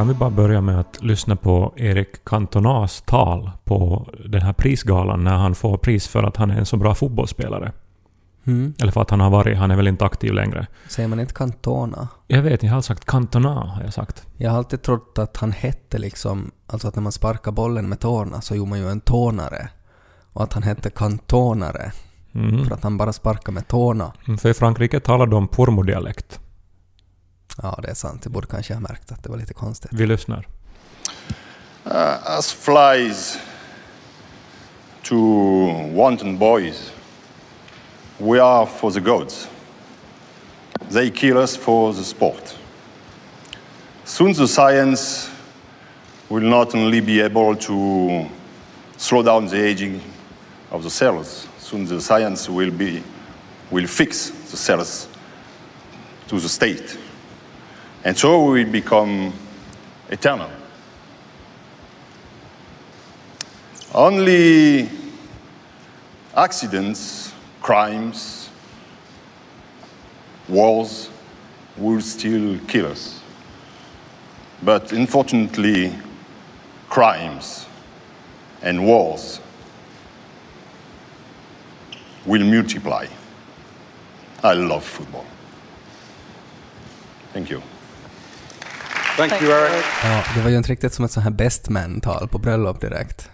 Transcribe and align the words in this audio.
Kan 0.00 0.08
vi 0.08 0.14
bara 0.14 0.30
börja 0.30 0.60
med 0.60 0.80
att 0.80 1.02
lyssna 1.02 1.36
på 1.36 1.72
Erik 1.76 2.24
Cantonas 2.24 3.02
tal 3.06 3.50
på 3.64 4.08
den 4.28 4.42
här 4.42 4.52
prisgalan 4.52 5.24
när 5.24 5.36
han 5.36 5.54
får 5.54 5.78
pris 5.78 6.08
för 6.08 6.22
att 6.22 6.36
han 6.36 6.50
är 6.50 6.58
en 6.58 6.66
så 6.66 6.76
bra 6.76 6.94
fotbollsspelare. 6.94 7.72
Mm. 8.44 8.74
Eller 8.82 8.92
för 8.92 9.00
att 9.00 9.10
han 9.10 9.20
har 9.20 9.30
varit, 9.30 9.58
han 9.58 9.70
är 9.70 9.76
väl 9.76 9.88
inte 9.88 10.04
aktiv 10.04 10.32
längre. 10.32 10.66
Säger 10.88 11.08
man 11.08 11.20
inte 11.20 11.34
Cantona? 11.34 12.08
Jag 12.26 12.42
vet, 12.42 12.62
jag 12.62 12.72
har 12.72 12.80
sagt 12.80 13.04
Cantona 13.04 13.54
har 13.54 13.82
jag 13.82 13.92
sagt. 13.94 14.26
Jag 14.36 14.50
har 14.50 14.58
alltid 14.58 14.82
trott 14.82 15.18
att 15.18 15.36
han 15.36 15.52
hette 15.52 15.98
liksom, 15.98 16.50
alltså 16.66 16.88
att 16.88 16.94
när 16.94 17.02
man 17.02 17.12
sparkar 17.12 17.52
bollen 17.52 17.88
med 17.88 18.00
tårna 18.00 18.40
så 18.40 18.54
gjorde 18.54 18.70
man 18.70 18.78
ju 18.78 18.88
en 18.88 19.00
tånare. 19.00 19.68
Och 20.32 20.42
att 20.42 20.52
han 20.52 20.62
hette 20.62 20.90
kantonare, 20.90 21.92
Mm. 22.34 22.64
för 22.64 22.74
att 22.74 22.82
han 22.82 22.96
bara 22.96 23.12
sparkar 23.12 23.52
med 23.52 23.68
tårna. 23.68 24.12
Mm, 24.26 24.38
För 24.38 24.48
i 24.48 24.54
Frankrike 24.54 25.00
talar 25.00 25.26
de 25.26 25.48
pormodialekt. 25.48 26.40
Ja, 27.62 27.78
det 27.82 27.90
är 27.90 27.94
sant. 27.94 28.20
Jag 28.24 28.32
borde 28.32 28.46
kanske 28.46 28.74
ha 28.74 28.80
märkt 28.80 29.12
att 29.12 29.22
det 29.22 29.30
var 29.30 29.36
lite 29.36 29.54
konstigt. 29.54 29.92
Vi 29.92 30.06
lyssnar. 30.06 30.48
Uh, 31.86 32.38
as 32.38 32.52
flies 32.52 33.38
to 35.02 35.16
wanton 35.94 36.38
boys, 36.38 36.92
we 38.18 38.42
are 38.42 38.66
for 38.66 38.90
the 38.90 39.00
gods. 39.00 39.48
They 40.90 41.10
kill 41.10 41.36
us 41.36 41.56
for 41.56 41.92
the 41.92 42.04
sport. 42.04 42.56
Soon 44.04 44.34
the 44.34 44.48
science 44.48 45.30
will 46.28 46.48
not 46.48 46.74
only 46.74 47.00
be 47.00 47.20
able 47.20 47.56
to 47.56 48.26
slow 48.96 49.22
down 49.22 49.48
the 49.48 49.56
aging 49.56 50.00
of 50.70 50.82
the 50.82 50.90
cells, 50.90 51.48
soon 51.58 51.86
the 51.86 52.00
science 52.00 52.48
will 52.48 52.70
be 52.70 53.02
will 53.70 53.86
fix 53.86 54.30
the 54.50 54.56
cells 54.56 55.08
to 56.28 56.38
the 56.38 56.48
state. 56.48 56.98
And 58.04 58.16
so 58.16 58.50
we 58.50 58.64
become 58.64 59.32
eternal. 60.08 60.50
Only 63.94 64.88
accidents, 66.34 67.32
crimes, 67.60 68.48
wars 70.48 71.10
will 71.76 72.00
still 72.00 72.58
kill 72.66 72.86
us. 72.86 73.20
But 74.62 74.92
unfortunately, 74.92 75.94
crimes 76.88 77.66
and 78.62 78.86
wars 78.86 79.40
will 82.24 82.44
multiply. 82.44 83.06
I 84.42 84.54
love 84.54 84.84
football. 84.84 85.26
Thank 87.32 87.50
you. 87.50 87.62
Thank 89.16 89.42
you, 89.42 89.52
Eric. 89.52 89.84
Ja, 90.04 90.22
det 90.34 90.42
var 90.42 90.50
ju 90.50 90.56
inte 90.56 90.72
riktigt 90.72 90.94
som 90.94 91.04
ett 91.04 91.10
sånt 91.10 91.24
här 91.24 91.30
best 91.30 91.68
man-tal 91.68 92.28
på 92.28 92.38
bröllop 92.38 92.80
direkt. 92.80 93.30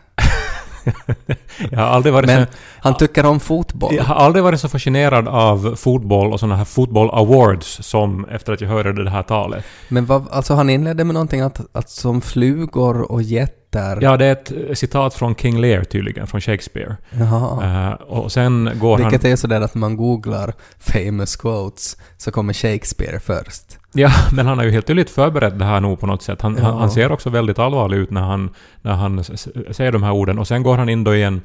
Jag 1.71 1.79
har 1.79 1.87
aldrig 1.87 2.15
varit, 2.15 2.27
Men 2.27 2.47
så, 2.47 2.53
han 2.81 2.95
tycker 2.97 3.27
om 3.27 3.41
fotboll. 3.41 3.95
jag 3.95 4.05
har 4.05 4.15
aldrig 4.15 4.45
varit 4.45 4.61
så 4.61 4.69
fascinerad 4.69 5.29
av 5.29 5.77
fotboll 5.77 6.33
och 6.33 6.41
sådana 6.41 6.57
här 6.57 6.65
fotboll 6.65 7.11
awards 7.11 7.79
som 7.83 8.25
efter 8.25 8.53
att 8.53 8.61
jag 8.61 8.69
hörde 8.69 9.05
det 9.05 9.11
här 9.11 9.23
talet. 9.23 9.65
Men 9.89 10.07
vad, 10.07 10.29
alltså 10.31 10.55
han 10.55 10.71
inledde 10.71 11.05
med 11.05 11.15
någonting 11.15 11.41
att, 11.41 11.61
att 11.77 11.91
som 11.91 12.21
flugor 12.21 13.13
och 13.13 13.23
jättar... 13.23 13.99
Ja, 14.03 14.17
det 14.17 14.27
är 14.27 14.33
ett 14.33 14.79
citat 14.79 15.15
från 15.15 15.35
King 15.35 15.61
Lear 15.61 15.85
tydligen, 15.85 16.27
från 16.27 16.41
Shakespeare. 16.41 16.97
Jaha. 17.11 17.87
Eh, 17.87 17.93
och 17.93 18.33
sen 18.33 18.71
går 18.75 18.97
Vilket 18.97 19.23
han... 19.23 19.27
är 19.27 19.31
ju 19.31 19.37
sådär 19.37 19.61
att 19.61 19.75
man 19.75 19.97
googlar 19.97 20.55
famous 20.79 21.37
quotes 21.37 21.97
så 22.17 22.31
kommer 22.31 22.53
Shakespeare 22.53 23.21
först. 23.21 23.79
Ja, 23.97 24.11
men 24.33 24.47
han 24.47 24.59
har 24.59 24.65
ju 24.65 24.71
helt 24.71 24.87
tydligt 24.87 25.11
förberett 25.11 25.59
det 25.59 25.65
här 25.65 25.81
nog 25.81 26.01
på 26.01 26.07
något 26.07 26.23
sätt. 26.23 26.43
Han, 26.43 26.57
Ja. 26.59 26.65
han, 26.65 26.79
han 26.79 26.91
ser 26.91 27.13
också 27.13 27.31
väldigt 27.31 27.59
allvarlig 27.59 27.97
ut 27.97 28.11
när 28.11 28.21
han, 28.23 28.51
när 28.83 28.93
han 28.93 29.25
säger 29.71 29.93
de 29.93 30.03
här 30.03 30.13
orden. 30.13 30.39
Och 30.39 30.49
sen 30.49 30.63
går 30.63 30.77
han 30.77 30.89
in 30.89 31.05
då 31.05 31.15
i 31.15 31.23
en 31.23 31.41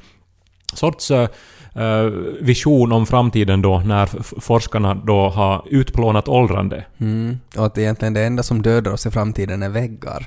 sorts 0.74 1.10
eh, 1.10 1.26
vision 2.40 2.92
om 2.92 3.06
framtiden 3.06 3.62
då, 3.62 3.78
när 3.84 4.06
forskarna 4.40 4.94
då 4.94 5.28
har 5.28 5.62
utplånat 5.66 6.28
åldrande. 6.28 6.84
Mm. 6.98 7.38
Och 7.56 7.66
att 7.66 7.78
egentligen 7.78 8.14
det 8.14 8.22
enda 8.24 8.42
som 8.42 8.62
dödar 8.62 8.92
oss 8.92 9.06
i 9.06 9.10
framtiden 9.10 9.62
är 9.62 9.68
väggar. 9.68 10.26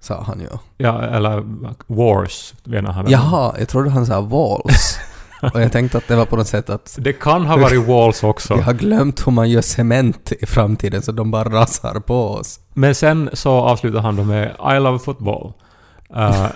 Sa 0.00 0.22
han 0.26 0.40
ju. 0.40 0.46
Ja, 0.78 1.02
eller 1.02 1.42
wars, 1.86 2.54
menar 2.64 2.92
han 2.92 3.04
väl. 3.04 3.12
Jaha, 3.12 3.54
jag 3.58 3.68
trodde 3.68 3.90
han 3.90 4.06
sa 4.06 4.20
walls. 4.20 4.98
och 5.54 5.62
jag 5.62 5.72
tänkte 5.72 5.98
att 5.98 6.08
det 6.08 6.16
var 6.16 6.26
på 6.26 6.36
något 6.36 6.46
sätt 6.46 6.70
att 6.70 6.96
Det 7.00 7.12
kan 7.12 7.46
ha 7.46 7.56
varit 7.56 7.86
walls 7.86 8.22
också. 8.22 8.54
vi 8.56 8.62
har 8.62 8.72
glömt 8.72 9.26
hur 9.26 9.32
man 9.32 9.50
gör 9.50 9.60
cement 9.60 10.32
i 10.32 10.46
framtiden 10.46 11.02
så 11.02 11.12
de 11.12 11.30
bara 11.30 11.48
rasar 11.48 12.00
på 12.00 12.28
oss. 12.28 12.60
Men 12.74 12.94
sen 12.94 13.30
så 13.32 13.50
avslutar 13.50 14.00
han 14.00 14.16
då 14.16 14.24
med 14.24 14.56
I 14.76 14.80
love 14.80 14.98
football. 14.98 15.52
Eh, 16.16 16.46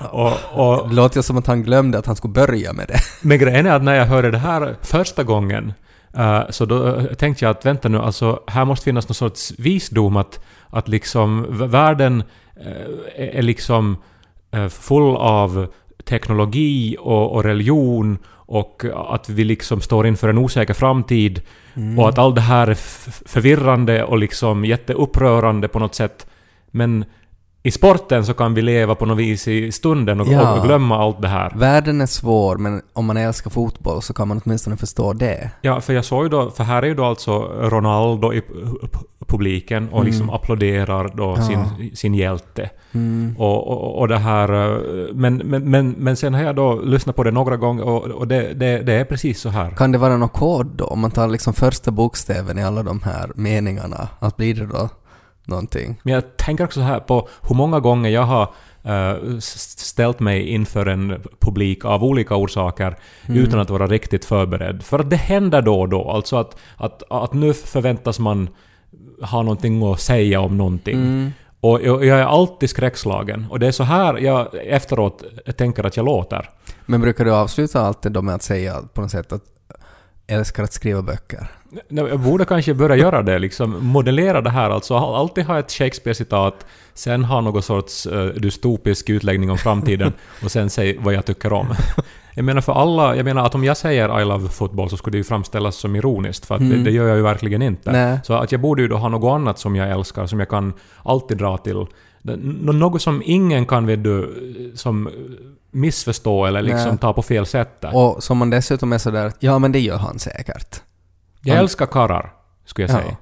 och, 0.10 0.32
och 0.52 0.88
Det 0.88 0.94
låter 0.94 1.22
som 1.22 1.36
att 1.38 1.46
han 1.46 1.62
glömde 1.62 1.98
att 1.98 2.06
han 2.06 2.16
skulle 2.16 2.32
börja 2.32 2.72
med 2.72 2.88
det. 2.88 2.98
Men 3.28 3.38
grejen 3.38 3.66
är 3.66 3.70
att 3.70 3.82
när 3.82 3.94
jag 3.94 4.06
hörde 4.06 4.30
det 4.30 4.38
här 4.38 4.76
första 4.82 5.22
gången 5.24 5.72
eh, 6.16 6.42
så 6.50 6.64
då 6.64 7.02
tänkte 7.02 7.44
jag 7.44 7.50
att 7.50 7.66
vänta 7.66 7.88
nu, 7.88 7.98
alltså 7.98 8.40
här 8.46 8.64
måste 8.64 8.84
finnas 8.84 9.08
någon 9.08 9.14
sorts 9.14 9.52
visdom 9.58 10.16
att, 10.16 10.40
att 10.70 10.88
liksom 10.88 11.46
världen 11.70 12.22
eh, 12.64 13.38
är 13.38 13.42
liksom 13.42 13.96
full 14.70 15.16
av 15.16 15.66
teknologi 16.08 16.96
och, 17.00 17.32
och 17.32 17.44
religion 17.44 18.18
och 18.28 18.84
att 18.94 19.28
vi 19.28 19.44
liksom 19.44 19.80
står 19.80 20.06
inför 20.06 20.28
en 20.28 20.38
osäker 20.38 20.74
framtid 20.74 21.42
och 21.98 22.08
att 22.08 22.18
allt 22.18 22.34
det 22.34 22.40
här 22.40 22.66
är 22.66 22.74
förvirrande 23.28 24.04
och 24.04 24.18
liksom 24.18 24.64
jätteupprörande 24.64 25.68
på 25.68 25.78
något 25.78 25.94
sätt. 25.94 26.26
Men 26.70 27.04
i 27.66 27.70
sporten 27.70 28.24
så 28.26 28.34
kan 28.34 28.54
vi 28.54 28.62
leva 28.62 28.94
på 28.94 29.06
något 29.06 29.18
vis 29.18 29.48
i 29.48 29.72
stunden 29.72 30.20
och, 30.20 30.26
Ja. 30.28 30.58
och 30.58 30.66
glömma 30.66 30.96
allt 30.98 31.22
det 31.22 31.28
här. 31.28 31.52
Världen 31.56 32.00
är 32.00 32.06
svår, 32.06 32.56
men 32.56 32.82
om 32.92 33.06
man 33.06 33.16
älskar 33.16 33.50
fotboll 33.50 34.02
så 34.02 34.14
kan 34.14 34.28
man 34.28 34.40
åtminstone 34.44 34.76
förstå 34.76 35.12
det. 35.12 35.50
Ja, 35.62 35.80
för 35.80 35.92
jag 35.92 36.04
såg 36.04 36.22
ju 36.22 36.28
då, 36.28 36.50
för 36.50 36.64
här 36.64 36.82
är 36.82 36.86
ju 36.86 36.94
då 36.94 37.04
alltså 37.04 37.38
Ronaldo 37.60 38.32
i 38.32 38.40
pu- 38.40 38.80
pu- 38.92 39.04
publiken 39.26 39.88
och 39.92 40.04
liksom 40.04 40.30
applåderar 40.30 41.10
då 41.14 41.34
Ja. 41.38 41.42
sin, 41.42 41.96
sin 41.96 42.14
hjälte. 42.14 42.70
Mm. 42.92 43.34
Och, 43.38 43.68
och, 43.68 43.98
och 43.98 44.08
det 44.08 44.18
här... 44.18 44.52
eh, 44.74 44.80
Men, 45.14 45.36
men, 45.36 45.70
men, 45.70 45.90
men 45.90 46.16
sen 46.16 46.34
har 46.34 46.42
jag 46.42 46.56
då 46.56 46.80
lyssnat 46.84 47.16
på 47.16 47.22
det 47.22 47.30
några 47.30 47.56
gånger 47.56 47.82
och, 47.84 48.02
och 48.04 48.28
det, 48.28 48.52
det, 48.54 48.78
det 48.82 48.92
är 48.92 49.04
precis 49.04 49.40
så 49.40 49.48
här. 49.48 49.70
Kan 49.70 49.92
det 49.92 49.98
vara 49.98 50.16
någon 50.16 50.28
kod 50.28 50.66
då? 50.66 50.84
Om 50.84 51.00
man 51.00 51.10
tar 51.10 51.28
liksom 51.28 51.52
första 51.54 51.90
bokstäven 51.90 52.58
i 52.58 52.64
alla 52.64 52.82
de 52.82 53.00
här 53.04 53.30
meningarna, 53.34 54.08
att 54.18 54.36
blir 54.36 54.54
det 54.54 54.66
då 54.66 54.88
någonting? 55.46 56.00
Men 56.02 56.14
jag 56.14 56.36
tänker 56.36 56.64
också 56.64 56.80
så 56.80 56.84
här 56.84 57.00
på 57.00 57.28
hur 57.48 57.54
många 57.54 57.80
gånger 57.80 58.10
jag 58.10 58.22
har 58.22 58.48
eh, 58.82 59.38
ställt 59.38 60.20
mig 60.20 60.48
inför 60.48 60.86
en 60.86 61.22
publik 61.40 61.84
av 61.84 62.04
olika 62.04 62.36
orsaker 62.36 62.96
utan 63.28 63.60
att 63.60 63.70
vara 63.70 63.86
riktigt 63.86 64.24
förberedd. 64.24 64.82
För 64.82 64.98
att 64.98 65.10
det 65.10 65.16
händer 65.16 65.62
då 65.62 65.80
och 65.80 65.88
då. 65.88 66.10
Alltså 66.10 66.36
att, 66.36 66.56
att, 66.76 67.02
att 67.10 67.32
nu 67.32 67.54
förväntas 67.54 68.18
man 68.18 68.48
ha 69.20 69.42
någonting 69.42 69.92
att 69.92 70.00
säga 70.00 70.40
om 70.40 70.56
någonting. 70.56 70.96
Mm. 70.96 71.32
Och 71.60 71.80
jag, 71.82 72.04
jag 72.04 72.18
är 72.18 72.24
alltid 72.24 72.70
skräckslagen. 72.70 73.46
Och 73.50 73.58
det 73.58 73.66
är 73.66 73.72
så 73.72 73.84
här 73.84 74.18
jag 74.18 74.48
efteråt 74.54 75.24
tänker 75.56 75.84
att 75.84 75.96
jag 75.96 76.06
låter. 76.06 76.50
Men 76.86 77.00
brukar 77.00 77.24
du 77.24 77.34
avsluta 77.34 77.80
alltid 77.80 78.12
då 78.12 78.22
med 78.22 78.34
att 78.34 78.42
säga 78.42 78.82
på 78.94 79.00
något 79.00 79.10
sätt 79.10 79.32
att 79.32 79.55
älskar 80.26 80.62
att 80.62 80.72
skriva 80.72 81.02
böcker? 81.02 81.46
Jag 81.88 82.20
borde 82.20 82.44
kanske 82.44 82.74
börja 82.74 82.96
göra 82.96 83.22
det, 83.22 83.38
liksom 83.38 83.86
modellera 83.86 84.40
det 84.40 84.50
här. 84.50 84.70
Alltså 84.70 84.96
alltid 84.96 85.44
ha 85.44 85.58
ett 85.58 85.72
Shakespeare-citat, 85.72 86.66
sen 86.94 87.24
ha 87.24 87.40
någon 87.40 87.62
sorts 87.62 88.06
uh, 88.06 88.26
dystopisk 88.26 89.10
utläggning 89.10 89.50
om 89.50 89.58
framtiden 89.58 90.12
och 90.44 90.50
sen 90.50 90.70
säga 90.70 91.00
vad 91.00 91.14
jag 91.14 91.24
tycker 91.24 91.52
om. 91.52 91.66
Jag 92.34 92.44
menar 92.44 92.60
för 92.60 92.72
alla, 92.72 93.16
jag 93.16 93.24
menar 93.24 93.46
att 93.46 93.54
om 93.54 93.64
jag 93.64 93.76
säger 93.76 94.20
I 94.20 94.24
love 94.24 94.48
football 94.48 94.90
så 94.90 94.96
skulle 94.96 95.14
det 95.14 95.18
ju 95.18 95.24
framställas 95.24 95.76
som 95.76 95.96
ironiskt, 95.96 96.46
för 96.46 96.54
att 96.54 96.60
det, 96.60 96.76
det 96.76 96.90
gör 96.90 97.08
jag 97.08 97.16
ju 97.16 97.22
verkligen 97.22 97.62
inte. 97.62 97.92
Nej. 97.92 98.18
Så 98.24 98.34
att 98.34 98.52
jag 98.52 98.60
borde 98.60 98.82
ju 98.82 98.88
då 98.88 98.96
ha 98.96 99.08
något 99.08 99.34
annat 99.34 99.58
som 99.58 99.76
jag 99.76 99.90
älskar, 99.90 100.26
som 100.26 100.38
jag 100.38 100.48
kan 100.48 100.72
alltid 101.02 101.38
dra 101.38 101.58
till 101.58 101.86
Något 102.62 103.02
som 103.02 103.22
ingen 103.24 103.66
kan 103.66 103.86
vet 103.86 104.04
du, 104.04 104.72
som 104.74 105.08
missförstå 105.76 106.46
eller 106.46 106.62
liksom 106.62 106.88
Nej. 106.88 106.98
ta 106.98 107.12
på 107.12 107.22
fel 107.22 107.46
sätt 107.46 107.80
där. 107.80 107.96
Och 107.96 108.22
som 108.22 108.38
man 108.38 108.50
dessutom 108.50 108.92
är 108.92 108.98
sådär 108.98 109.26
att 109.26 109.36
ja 109.40 109.58
men 109.58 109.72
det 109.72 109.80
gör 109.80 109.96
han 109.98 110.18
säkert. 110.18 110.80
Jag 111.42 111.54
Han- 111.54 111.62
älskar 111.62 111.86
karrar, 111.86 112.32
skulle 112.64 112.88
jag 112.88 112.96
Ja. 112.98 113.02
säga. 113.02 113.16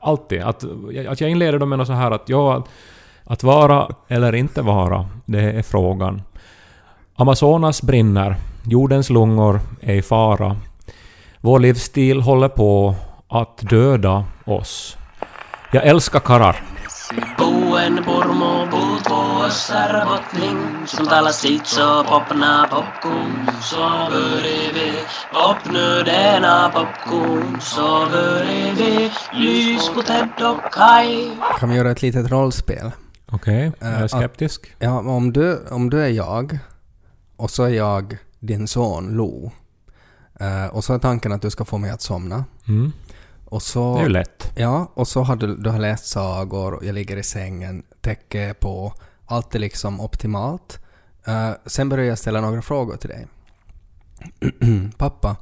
Alltid. 0.00 0.42
Att, 0.42 0.64
att 1.08 1.20
jag 1.20 1.30
inleder 1.30 1.58
dem 1.58 1.68
med 1.68 1.78
något 1.78 1.86
så 1.86 1.92
här 1.92 2.10
att 2.10 2.28
ja, 2.28 2.56
att, 2.56 2.64
att 3.24 3.42
vara 3.42 3.88
eller 4.08 4.34
inte 4.34 4.62
vara, 4.62 5.06
det 5.24 5.40
är 5.40 5.62
frågan. 5.62 6.22
Amazonas 7.16 7.82
brinner, 7.82 8.36
jordens 8.64 9.10
lungor 9.10 9.60
är 9.80 9.94
i 9.94 10.02
fara. 10.02 10.56
Vår 11.40 11.58
livsstil 11.60 12.20
håller 12.22 12.48
på 12.48 12.94
att 13.28 13.58
döda 13.58 14.24
oss. 14.44 14.96
Jag 15.72 15.86
älskar 15.86 16.20
karrar. 16.20 16.56
Buen 17.10 17.96
purmu 18.04 18.66
puut 18.70 19.04
puussa 19.04 19.88
robotning 19.92 20.86
Som 20.86 21.06
talar 21.06 21.30
sitt 21.30 21.66
så 21.66 22.04
popna 22.04 22.66
popcorn 22.70 23.50
Så 23.62 23.76
börjar 24.10 24.72
vi 24.74 24.92
popnöderna 25.32 26.70
popcorn 26.74 27.60
Så 27.60 28.06
börjar 28.10 28.72
vi 28.74 29.10
lys 29.32 29.88
på 29.94 30.02
Ted 30.02 30.28
och 30.42 30.72
Kai 30.72 31.30
Kan 31.60 31.68
vi 31.68 31.76
göra 31.76 31.90
ett 31.90 32.02
litet 32.02 32.30
rollspel? 32.30 32.90
Okej, 33.32 33.72
jag 33.80 33.88
Eh, 33.88 34.00
är 34.00 34.04
att- 34.04 34.10
skeptisk. 34.10 34.74
Ja, 34.78 34.98
om 34.98 35.32
du, 35.32 35.64
om 35.70 35.90
du 35.90 36.00
är 36.02 36.08
jag 36.08 36.58
och 37.36 37.50
så 37.50 37.62
är 37.64 37.68
jag 37.68 38.18
din 38.40 38.68
son 38.68 39.16
Lo. 39.16 39.52
Eh, 40.40 40.66
och 40.66 40.84
så 40.84 40.94
är 40.94 40.98
tanken 40.98 41.32
att 41.32 41.42
du 41.42 41.50
ska 41.50 41.64
få 41.64 41.78
mig 41.78 41.90
att 41.90 42.02
somna. 42.02 42.44
Mm, 42.68 42.92
Och 43.48 43.62
så... 43.62 43.94
det 43.94 44.00
är 44.00 44.04
ju 44.04 44.08
lätt. 44.08 44.52
Ja, 44.56 44.92
och 44.94 45.08
så 45.08 45.22
har 45.22 45.36
du, 45.36 45.56
du 45.56 45.70
har 45.70 45.78
läst 45.78 46.06
sagor, 46.06 46.84
jag 46.84 46.94
ligger 46.94 47.16
i 47.16 47.22
sängen, 47.22 47.82
täcke 48.00 48.54
på, 48.60 48.92
allt 49.26 49.54
är 49.54 49.58
liksom 49.58 50.00
optimalt. 50.00 50.78
Eh, 51.26 51.50
sen 51.66 51.88
börjar 51.88 52.04
jag 52.04 52.18
ställa 52.18 52.40
några 52.40 52.62
frågor 52.62 52.96
till 52.96 53.08
dig. 53.08 53.26
Pappa, 54.96 55.36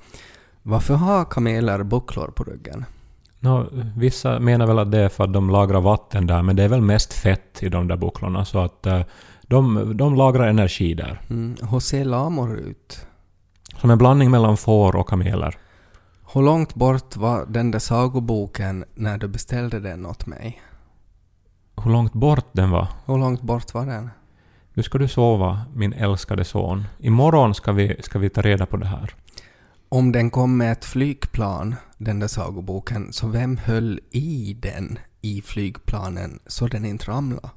varför 0.62 0.94
har 0.94 1.24
kameler 1.24 1.82
bucklor 1.82 2.28
på 2.28 2.44
ryggen? 2.44 2.84
Nå, 3.40 3.66
vissa 3.96 4.38
menar 4.38 4.66
väl 4.66 4.78
att 4.78 4.90
det 4.90 4.98
är 4.98 5.08
för 5.08 5.24
att 5.24 5.32
de 5.32 5.50
lagrar 5.50 5.80
vatten 5.80 6.26
där, 6.26 6.42
men 6.42 6.56
det 6.56 6.62
är 6.62 6.68
väl 6.68 6.80
mest 6.80 7.12
fett 7.12 7.62
i 7.62 7.68
de 7.68 7.88
där 7.88 7.96
bucklorna, 7.96 8.44
så 8.44 8.58
att 8.58 8.86
eh, 8.86 9.00
de, 9.42 9.92
de 9.96 10.14
lagrar 10.14 10.48
energi 10.48 10.94
där. 10.94 11.20
Mm, 11.30 11.56
hur 11.70 11.80
ser 11.80 12.04
lamor 12.04 12.56
ut? 12.58 13.06
Som 13.80 13.90
en 13.90 13.98
blandning 13.98 14.30
mellan 14.30 14.56
får 14.56 14.96
och 14.96 15.08
kameler. 15.08 15.56
Hur 16.34 16.42
långt 16.42 16.74
bort 16.74 17.16
var 17.16 17.46
den 17.46 17.70
där 17.70 17.78
sagoboken 17.78 18.84
när 18.94 19.18
du 19.18 19.28
beställde 19.28 19.80
den 19.80 20.06
åt 20.06 20.26
mig? 20.26 20.62
Hur 21.82 21.90
långt 21.90 22.12
bort 22.12 22.46
den 22.52 22.70
var? 22.70 22.88
Hur 23.06 23.18
långt 23.18 23.42
bort 23.42 23.74
var 23.74 23.86
den? 23.86 24.10
Nu 24.74 24.82
ska 24.82 24.98
du 24.98 25.08
sova, 25.08 25.60
min 25.74 25.92
älskade 25.92 26.44
son. 26.44 26.84
Imorgon 26.98 27.54
ska 27.54 27.72
vi, 27.72 28.02
ska 28.02 28.18
vi 28.18 28.30
ta 28.30 28.42
reda 28.42 28.66
på 28.66 28.76
det 28.76 28.86
här. 28.86 29.14
Om 29.88 30.12
den 30.12 30.30
kom 30.30 30.56
med 30.56 30.72
ett 30.72 30.84
flygplan, 30.84 31.74
den 31.98 32.18
där 32.18 32.28
sagoboken, 32.28 33.12
så 33.12 33.28
vem 33.28 33.56
höll 33.56 34.00
i 34.10 34.56
den 34.62 34.98
i 35.20 35.42
flygplanen 35.42 36.40
så 36.46 36.66
den 36.66 36.84
inte 36.84 37.10
ramlade? 37.10 37.50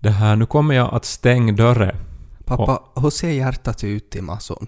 Det 0.00 0.10
här, 0.10 0.36
nu 0.36 0.46
kommer 0.46 0.74
jag 0.74 0.94
att 0.94 1.04
stänga 1.04 1.52
dörren. 1.52 1.96
Pappa, 2.44 2.82
hur 2.96 3.10
ser 3.10 3.30
hjärtat 3.30 3.84
ut 3.84 4.16
i 4.16 4.20
masson? 4.20 4.66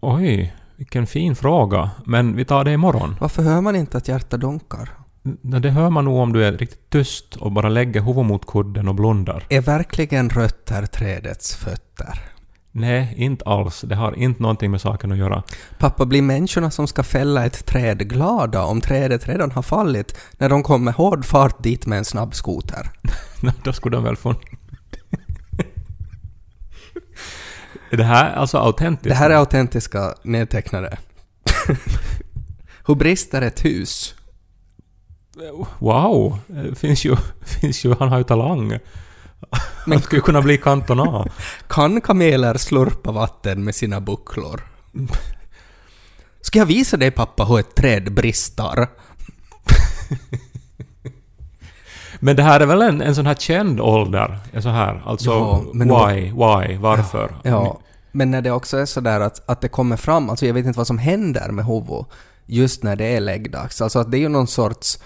Oj, 0.00 0.54
vilken 0.76 1.06
fin 1.06 1.36
fråga. 1.36 1.90
Men 2.04 2.36
vi 2.36 2.44
tar 2.44 2.64
det 2.64 2.72
imorgon. 2.72 3.16
Varför 3.20 3.42
hör 3.42 3.60
man 3.60 3.76
inte 3.76 3.96
att 3.96 4.08
hjärtat 4.08 4.40
dunkar? 4.40 4.90
N- 5.24 5.38
Det 5.62 5.70
hör 5.70 5.90
man 5.90 6.04
nog 6.04 6.16
om 6.16 6.32
du 6.32 6.44
är 6.44 6.52
riktigt 6.52 6.90
tyst 6.90 7.36
och 7.36 7.52
bara 7.52 7.68
lägger 7.68 8.00
huvudet 8.00 8.26
mot 8.26 8.46
kudden 8.46 8.88
och 8.88 8.94
blundar. 8.94 9.46
Är 9.48 9.60
verkligen 9.60 10.30
rötter 10.30 10.86
trädets 10.86 11.56
fötter? 11.56 12.20
Nej, 12.72 13.14
inte 13.16 13.44
alls. 13.44 13.80
Det 13.80 13.94
har 13.94 14.12
inte 14.18 14.42
någonting 14.42 14.70
med 14.70 14.80
saken 14.80 15.12
att 15.12 15.18
göra. 15.18 15.42
Pappa, 15.78 16.06
blir 16.06 16.22
människorna 16.22 16.70
som 16.70 16.86
ska 16.86 17.02
fälla 17.02 17.46
ett 17.46 17.66
träd 17.66 18.08
glada 18.10 18.64
om 18.64 18.80
trädet 18.80 19.28
redan 19.28 19.50
har 19.50 19.62
fallit 19.62 20.18
när 20.38 20.48
de 20.48 20.62
kommer 20.62 20.92
hård 20.92 21.24
fart 21.24 21.62
dit 21.62 21.86
med 21.86 21.98
en 21.98 22.04
snabb 22.04 22.34
skoter? 22.34 22.90
Då 23.64 23.72
skulle 23.72 23.96
de 23.96 24.04
väl 24.04 24.16
få... 24.16 24.34
är 27.90 27.96
det 27.96 28.04
här 28.04 28.34
alltså 28.34 28.58
autentiskt? 28.58 29.08
Det 29.08 29.14
här 29.14 29.30
är 29.30 29.36
autentiska 29.36 30.14
nedtecknade. 30.22 30.98
Hur 32.86 32.94
brister 32.94 33.42
ett 33.42 33.64
hus? 33.64 34.14
Wow! 35.78 36.38
Finns 36.76 37.04
ju, 37.04 37.16
finns 37.60 37.84
ju... 37.84 37.94
Han 37.94 38.08
har 38.08 38.18
ju 38.18 38.24
talang. 38.24 38.78
Han 39.86 40.02
skulle 40.02 40.22
kunna 40.22 40.42
bli 40.42 40.58
Cantona. 40.58 41.26
Kan 41.68 42.00
kameler 42.00 42.56
slurpa 42.56 43.12
vatten 43.12 43.64
med 43.64 43.74
sina 43.74 44.00
bucklor? 44.00 44.60
Ska 46.40 46.58
jag 46.58 46.66
visa 46.66 46.96
dig 46.96 47.10
pappa 47.10 47.44
hur 47.44 47.60
ett 47.60 47.74
träd 47.74 48.12
bristar? 48.12 48.88
Men 52.26 52.36
det 52.36 52.42
här 52.42 52.60
är 52.60 52.66
väl 52.66 52.82
en, 52.82 53.02
en 53.02 53.14
sån 53.14 53.26
här 53.26 53.34
känd 53.34 53.80
ålder? 53.80 54.38
Sån 54.58 54.72
här, 54.72 55.02
alltså 55.06 55.30
Ja, 55.30 55.64
men 55.72 55.88
why, 55.88 56.22
why, 56.22 56.76
varför? 56.78 57.34
Ja, 57.42 57.80
men 58.12 58.30
när 58.30 58.42
det 58.42 58.50
också 58.50 58.76
är 58.76 58.86
sådär 58.86 59.20
att, 59.20 59.50
att 59.50 59.60
det 59.60 59.68
kommer 59.68 59.96
fram, 59.96 60.30
alltså 60.30 60.46
jag 60.46 60.54
vet 60.54 60.66
inte 60.66 60.78
vad 60.78 60.86
som 60.86 60.98
händer 60.98 61.48
med 61.48 61.66
huvudet 61.66 62.06
just 62.46 62.82
när 62.82 62.96
det 62.96 63.16
är 63.16 63.20
läggdags. 63.20 63.80
Alltså 63.80 63.98
att 63.98 64.10
det 64.10 64.16
är 64.16 64.20
ju 64.20 64.28
någon 64.28 64.46
sorts, 64.46 64.98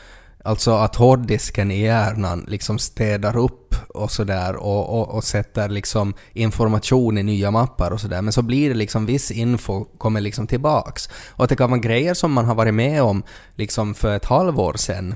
alltså 0.45 0.71
att 0.71 0.97
hårddisken 0.97 1.71
i 1.71 1.81
hjärnan 1.81 2.45
liksom 2.49 2.79
städar 2.79 3.37
upp 3.37 3.75
och 3.89 4.11
sådär 4.11 4.57
och, 4.57 5.01
och, 5.01 5.15
och 5.15 5.25
sätter 5.25 5.69
liksom 5.69 6.15
information 6.33 7.19
i 7.19 7.23
nya 7.23 7.51
mappar 7.51 7.91
och 7.91 8.01
sådär. 8.01 8.23
Men 8.23 8.33
så 8.33 8.43
blir 8.43 8.69
det 8.69 8.75
liksom 8.75 9.07
viss 9.07 9.31
info 9.31 9.85
kommer 9.85 10.21
liksom 10.21 10.47
tillbaks. 10.47 11.09
Och 11.29 11.45
att 11.45 11.51
det 11.51 11.57
kan 11.57 11.71
vara 11.71 11.81
grejer 11.81 12.15
som 12.15 12.33
man 12.33 12.45
har 12.45 12.55
varit 12.55 12.75
med 12.75 13.03
om 13.03 13.23
liksom 13.55 13.95
för 13.95 14.17
ett 14.17 14.25
halvår 14.25 14.75
sedan 14.77 15.15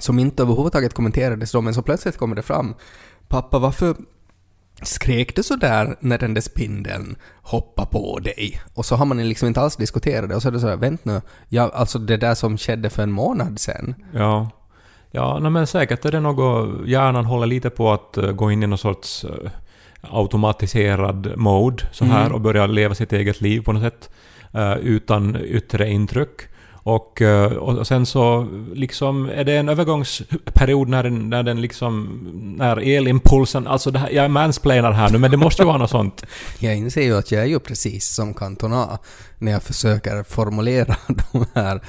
som 0.00 0.18
inte 0.18 0.42
överhuvudtaget 0.42 0.94
kommenterades 0.94 1.52
då, 1.52 1.60
men 1.60 1.74
så 1.74 1.82
plötsligt 1.82 2.16
kommer 2.16 2.36
det 2.36 2.42
fram. 2.42 2.74
Pappa, 3.28 3.58
varför 3.58 3.96
skrek 4.82 5.36
du 5.36 5.42
så 5.42 5.56
där 5.56 5.96
när 6.00 6.18
den 6.18 6.34
där 6.34 6.40
spindeln 6.40 7.16
hoppade 7.42 7.88
på 7.90 8.18
dig? 8.18 8.60
Och 8.74 8.84
så 8.86 8.96
har 8.96 9.04
man 9.06 9.28
liksom 9.28 9.48
inte 9.48 9.60
alls 9.60 9.76
diskuterat 9.76 10.28
det 10.28 10.36
och 10.36 10.42
så 10.42 10.48
är 10.48 10.52
det 10.52 10.60
så 10.60 10.68
här, 10.68 10.76
vänt 10.76 11.04
nu, 11.04 11.20
ja, 11.48 11.70
alltså 11.74 11.98
det 11.98 12.16
där 12.16 12.34
som 12.34 12.58
skedde 12.58 12.90
för 12.90 13.02
en 13.02 13.12
månad 13.12 13.58
sedan. 13.60 13.94
Ja. 14.14 14.50
Ja, 15.10 15.38
nej, 15.38 15.50
men 15.50 15.66
säkert 15.66 16.04
är 16.04 16.12
det 16.12 16.20
något... 16.20 16.88
Hjärnan 16.88 17.24
håller 17.24 17.46
lite 17.46 17.70
på 17.70 17.92
att 17.92 18.16
eh, 18.16 18.32
gå 18.32 18.50
in 18.50 18.62
i 18.62 18.66
någon 18.66 18.78
sorts 18.78 19.24
eh, 19.24 19.50
automatiserad 20.00 21.32
mode 21.36 21.84
så 21.92 22.04
här 22.04 22.20
Mm. 22.20 22.34
och 22.34 22.40
börja 22.40 22.66
leva 22.66 22.94
sitt 22.94 23.12
eget 23.12 23.40
liv 23.40 23.60
på 23.60 23.72
något 23.72 23.82
sätt 23.82 24.10
eh, 24.52 24.76
utan 24.76 25.36
yttre 25.36 25.90
intryck. 25.90 26.40
Eh, 26.86 27.44
och, 27.44 27.78
och 27.78 27.86
sen 27.86 28.06
så 28.06 28.48
liksom 28.74 29.30
är 29.34 29.44
det 29.44 29.56
en 29.56 29.68
övergångsperiod 29.68 30.88
när 30.88 31.02
den, 31.02 31.30
när 31.30 31.42
den 31.42 31.60
liksom... 31.60 32.20
När 32.58 32.76
elimpulsen... 32.76 33.66
Alltså 33.66 33.90
det 33.90 33.98
här, 33.98 34.10
jag 34.10 34.30
mansplainar 34.30 34.92
här 34.92 35.10
nu 35.10 35.18
men 35.18 35.30
det 35.30 35.36
måste 35.36 35.62
ju 35.62 35.66
vara 35.66 35.76
något 35.76 35.90
sånt. 35.90 36.24
Jag 36.58 36.76
inser 36.76 37.02
ju 37.02 37.16
att 37.16 37.32
jag 37.32 37.42
är 37.42 37.46
ju 37.46 37.58
precis 37.58 38.14
som 38.14 38.34
Cantona 38.34 38.98
när 39.38 39.52
jag 39.52 39.62
försöker 39.62 40.22
formulera 40.22 40.96
de 41.32 41.46
här 41.54 41.80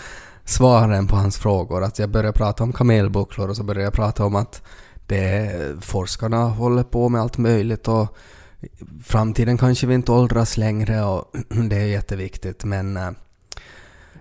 svaren 0.46 1.08
på 1.08 1.16
hans 1.16 1.38
frågor. 1.38 1.84
Att 1.84 2.00
jag 2.00 2.10
börjar 2.10 2.32
prata 2.32 2.64
om 2.64 2.74
kamelbucklor 2.74 3.50
och 3.50 3.56
så 3.56 3.64
börjar 3.64 3.84
jag 3.84 3.94
prata 3.94 4.26
om 4.26 4.36
att 4.36 4.62
det, 5.08 5.56
forskarna 5.82 6.46
håller 6.46 6.84
på 6.84 7.10
med 7.10 7.22
allt 7.22 7.38
möjligt 7.38 7.88
och 7.88 8.18
framtiden 9.04 9.58
kanske 9.58 9.88
vi 9.88 9.94
inte 9.94 10.12
åldras 10.12 10.58
längre 10.58 11.04
och 11.04 11.36
det 11.70 11.76
är 11.76 11.86
jätteviktigt 11.86 12.64
men 12.64 12.98
eh, 12.98 13.12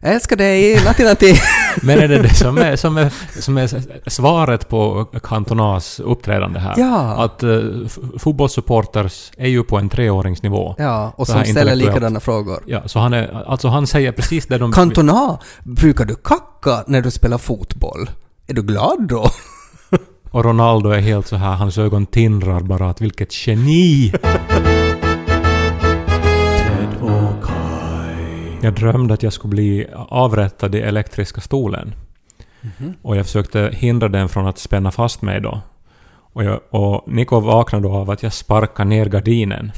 jag 0.06 0.14
älskar 0.14 0.36
dig, 0.36 0.84
natti 0.84 1.04
natti! 1.04 1.34
Men 1.82 1.98
är 1.98 2.08
det 2.08 2.22
det 2.22 2.34
som 2.34 2.58
är, 2.58 2.76
som 2.76 2.98
är, 2.98 3.12
som 3.40 3.58
är 3.58 4.10
svaret 4.10 4.68
på 4.68 5.04
Cantonas 5.22 6.00
uppträdande 6.00 6.58
här? 6.58 6.74
Ja. 6.76 7.24
Att 7.24 7.42
uh, 7.42 7.86
fotbollssupporters 8.18 9.32
är 9.36 9.48
ju 9.48 9.62
på 9.62 9.78
en 9.78 9.88
treåringsnivå. 9.88 10.74
Ja, 10.78 11.12
och 11.16 11.26
som 11.26 11.44
ställer 11.44 11.74
likadana 11.74 12.20
frågor. 12.20 12.62
Ja, 12.66 12.82
så 12.88 12.98
han 12.98 13.12
är... 13.12 13.44
Alltså 13.46 13.68
han 13.68 13.86
säger 13.86 14.12
precis 14.12 14.46
det 14.46 14.58
de... 14.58 14.72
Cantona, 14.72 15.38
brukar 15.62 16.04
du 16.04 16.14
kacka 16.14 16.84
när 16.86 17.00
du 17.00 17.10
spelar 17.10 17.38
fotboll? 17.38 18.10
Är 18.46 18.54
du 18.54 18.62
glad 18.62 19.08
då? 19.08 19.26
Och 20.30 20.44
Ronaldo 20.44 20.90
är 20.90 21.00
helt 21.00 21.26
så 21.26 21.36
här, 21.36 21.54
hans 21.54 21.78
ögon 21.78 22.06
tindrar 22.06 22.60
bara 22.60 22.90
att 22.90 23.00
vilket 23.00 23.46
geni! 23.46 24.12
drömde 28.76 29.14
att 29.14 29.22
jag 29.22 29.32
skulle 29.32 29.50
bli 29.50 29.86
avrättad 29.94 30.74
i 30.74 30.80
elektriska 30.80 31.40
stolen. 31.40 31.94
Och 33.02 33.16
jag 33.16 33.26
försökte 33.26 33.70
hindra 33.72 34.08
den 34.08 34.28
från 34.28 34.46
att 34.46 34.58
spänna 34.58 34.90
fast 34.90 35.22
mig 35.22 35.40
då. 35.40 35.60
Och, 36.32 36.44
jag, 36.44 36.60
och 36.70 37.12
Niko 37.12 37.40
vaknade 37.40 37.88
då 37.88 37.94
av 37.94 38.10
att 38.10 38.22
jag 38.22 38.32
sparkade 38.32 38.88
ner 38.88 39.06
gardinen. 39.06 39.72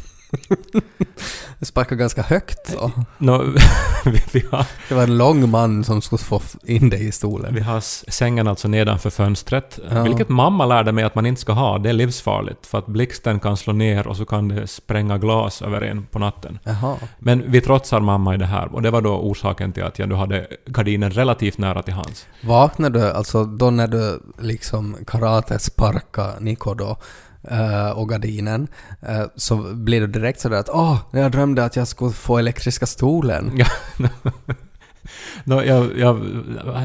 Det 1.58 1.66
sparkade 1.66 1.96
ganska 1.96 2.22
högt 2.22 2.66
så. 2.66 2.90
Nå, 3.18 3.42
vi, 4.04 4.22
vi, 4.32 4.44
har, 4.50 4.66
Det 4.88 4.94
var 4.94 5.02
en 5.02 5.18
lång 5.18 5.50
man 5.50 5.84
som 5.84 6.02
skulle 6.02 6.18
få 6.18 6.42
in 6.64 6.90
dig 6.90 7.08
i 7.08 7.12
stolen. 7.12 7.54
vi 7.54 7.60
har 7.60 7.80
sängen 8.10 8.48
alltså 8.48 8.68
nedanför 8.68 9.10
fönstret. 9.10 9.78
Ja. 9.90 10.02
Vilket 10.02 10.28
mamma 10.28 10.66
lärde 10.66 10.92
mig 10.92 11.04
att 11.04 11.14
man 11.14 11.26
inte 11.26 11.40
ska 11.40 11.52
ha. 11.52 11.78
Det 11.78 11.88
är 11.88 11.92
livsfarligt. 11.92 12.66
För 12.66 12.78
att 12.78 12.86
blixten 12.86 13.40
kan 13.40 13.56
slå 13.56 13.72
ner 13.72 14.06
och 14.06 14.16
så 14.16 14.24
kan 14.24 14.48
det 14.48 14.66
spränga 14.66 15.18
glas 15.18 15.62
över 15.62 15.80
en 15.80 16.06
på 16.06 16.18
natten. 16.18 16.58
Jaha. 16.62 16.96
Men 17.18 17.50
vi 17.50 17.60
trotsar 17.60 18.00
mamma 18.00 18.34
i 18.34 18.36
det 18.36 18.46
här 18.46 18.74
och 18.74 18.82
det 18.82 18.90
var 18.90 19.02
då 19.02 19.10
orsaken 19.10 19.72
till 19.72 19.84
att 19.84 19.98
jag 19.98 20.08
då 20.08 20.16
hade 20.16 20.46
gardinen 20.66 21.10
relativt 21.10 21.58
nära 21.58 21.82
till 21.82 21.94
hands. 21.94 22.26
Vaknade 22.40 22.98
du, 22.98 23.10
alltså 23.10 23.44
då 23.44 23.70
när 23.70 23.88
du 23.88 24.22
liksom 24.38 24.96
karate 25.06 25.58
sparka 25.58 26.32
Niko 26.40 26.74
då 26.74 26.96
och 27.96 28.08
gardinen, 28.08 28.68
eh, 29.02 29.22
så 29.36 29.56
blir 29.74 30.00
du 30.00 30.06
direkt 30.06 30.40
sådär 30.40 30.56
att 30.58 30.68
åh, 30.68 30.98
jag 31.12 31.32
drömde 31.32 31.64
att 31.64 31.76
jag 31.76 31.88
skulle 31.88 32.12
få 32.12 32.38
elektriska 32.38 32.86
stolen. 32.86 33.52
Ja. 33.56 33.66
Nå, 35.44 35.62
jag, 35.62 35.98
jag, 35.98 36.20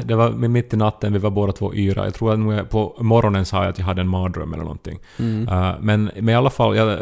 det 0.04 0.14
var 0.14 0.30
mitt 0.30 0.74
i 0.74 0.76
natten, 0.76 1.12
vi 1.12 1.18
var 1.18 1.30
båda 1.30 1.52
två 1.52 1.74
yra. 1.74 2.04
Jag 2.04 2.14
tror 2.14 2.32
att 2.50 2.56
jag- 2.56 2.70
på 2.70 2.96
morgonen 3.00 3.44
sa 3.46 3.62
jag 3.62 3.70
att 3.70 3.78
jag 3.78 3.86
hade 3.86 4.00
en 4.00 4.08
mardröm 4.08 4.52
eller 4.52 4.62
någonting. 4.62 4.98
Mm. 5.18 5.48
Uh, 5.48 5.74
men, 5.80 6.10
men 6.16 6.28
i 6.28 6.34
alla 6.34 6.50
fall, 6.50 6.76
jag 6.76 6.98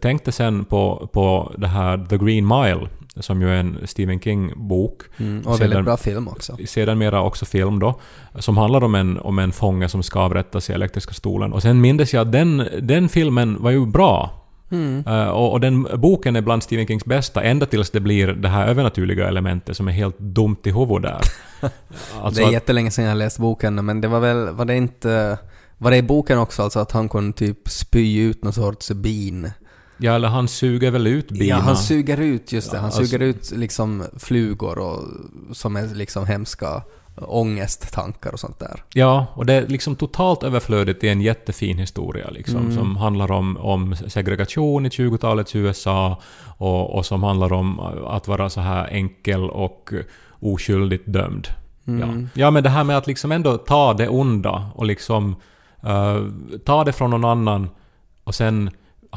tänkte 0.00 0.32
sen 0.32 0.64
på, 0.64 1.08
på 1.12 1.52
det 1.58 1.66
här 1.66 2.06
The 2.08 2.16
Green 2.18 2.46
Mile, 2.48 2.88
som 3.20 3.42
ju 3.42 3.48
är 3.48 3.54
en 3.54 3.78
Stephen 3.84 4.20
King-bok. 4.20 5.02
Mm, 5.16 5.46
och 5.46 5.56
Sedan- 5.56 5.68
väldigt 5.68 5.84
bra 5.84 5.96
film 5.96 6.28
också. 6.28 6.56
Sedermera 6.66 7.22
också 7.22 7.44
film 7.46 7.78
då, 7.78 8.00
som 8.38 8.56
handlar 8.56 8.84
om 8.84 8.94
en, 8.94 9.18
om 9.18 9.38
en 9.38 9.52
fånge 9.52 9.88
som 9.88 10.02
ska 10.02 10.20
avrättas 10.20 10.70
i 10.70 10.72
elektriska 10.72 11.14
stolen. 11.14 11.52
Och 11.52 11.62
sen 11.62 11.80
mindes 11.80 12.14
jag 12.14 12.20
att 12.20 12.32
den, 12.32 12.68
den 12.82 13.08
filmen 13.08 13.62
var 13.62 13.70
ju 13.70 13.86
bra. 13.86 14.40
Mm. 14.70 15.04
Eh, 15.06 15.28
och, 15.28 15.52
och 15.52 15.60
den 15.60 15.82
boken 15.82 16.36
är 16.36 16.40
bland 16.40 16.62
Stephen 16.62 16.86
Kings 16.86 17.04
bästa, 17.04 17.42
ända 17.42 17.66
tills 17.66 17.90
det 17.90 18.00
blir 18.00 18.26
det 18.26 18.48
här 18.48 18.66
övernaturliga 18.66 19.28
elementet 19.28 19.76
som 19.76 19.88
är 19.88 19.92
helt 19.92 20.18
dumt 20.18 20.56
i 20.64 20.70
huvudet 20.70 21.02
där. 21.02 21.20
Alltså 22.20 22.42
det 22.42 22.48
är 22.48 22.52
jättelänge 22.52 22.90
sedan 22.90 23.04
jag 23.04 23.16
läste 23.16 23.40
boken, 23.40 23.86
men 23.86 24.00
det 24.00 24.08
var 24.08 24.20
väl, 24.20 24.48
var 24.48 24.64
det 24.64 24.76
inte... 24.76 25.38
Var 25.78 25.90
det 25.90 25.96
i 25.96 26.02
boken 26.02 26.38
också 26.38 26.62
alltså 26.62 26.78
att 26.78 26.92
han 26.92 27.08
kunde 27.08 27.36
typ 27.36 27.68
spy 27.68 28.20
ut 28.20 28.44
någon 28.44 28.52
sorts 28.52 28.90
bin? 28.90 29.50
Ja, 29.96 30.14
eller 30.14 30.28
han 30.28 30.48
suger 30.48 30.90
väl 30.90 31.06
ut 31.06 31.28
bina. 31.30 31.44
Ja, 31.44 31.56
han 31.56 31.76
suger 31.76 32.20
ut, 32.20 32.52
just 32.52 32.70
det. 32.70 32.76
Han 32.78 32.90
Ja, 32.90 32.96
alltså- 32.96 33.04
suger 33.16 33.24
ut 33.26 33.50
liksom 33.50 34.04
flugor 34.18 34.78
och 34.78 35.02
som 35.52 35.76
är 35.76 35.94
liksom 35.94 36.26
hemska 36.26 36.82
ångesttankar 37.28 38.32
och 38.32 38.40
sånt 38.40 38.58
där. 38.58 38.82
Ja, 38.94 39.26
och 39.34 39.46
det 39.46 39.52
är 39.54 39.66
liksom 39.66 39.96
totalt 39.96 40.42
överflödigt 40.42 41.04
i 41.04 41.08
en 41.08 41.20
jättefin 41.20 41.78
historia 41.78 42.30
liksom, 42.30 42.56
Mm. 42.60 42.74
som 42.76 42.96
handlar 42.96 43.32
om, 43.32 43.56
om 43.56 43.96
segregation 44.08 44.86
i 44.86 44.88
20-talets 44.88 45.54
USA 45.56 46.20
och, 46.58 46.94
och 46.94 47.06
som 47.06 47.22
handlar 47.22 47.52
om 47.52 47.80
att 48.06 48.28
vara 48.28 48.50
så 48.50 48.60
här 48.60 48.88
enkel 48.90 49.50
och 49.50 49.92
oskyldigt 50.40 51.04
dömd. 51.06 51.48
Mm. 51.86 52.28
Ja. 52.34 52.40
ja, 52.42 52.50
men 52.50 52.62
det 52.62 52.70
här 52.70 52.84
med 52.84 52.96
att 52.98 53.06
liksom 53.06 53.32
ändå 53.32 53.56
ta 53.58 53.94
det 53.94 54.08
onda 54.08 54.70
och 54.74 54.86
liksom 54.86 55.36
eh, 55.82 56.16
ta 56.64 56.84
det 56.84 56.92
från 56.92 57.10
någon 57.10 57.24
annan 57.24 57.68
och 58.24 58.34
sen 58.34 58.70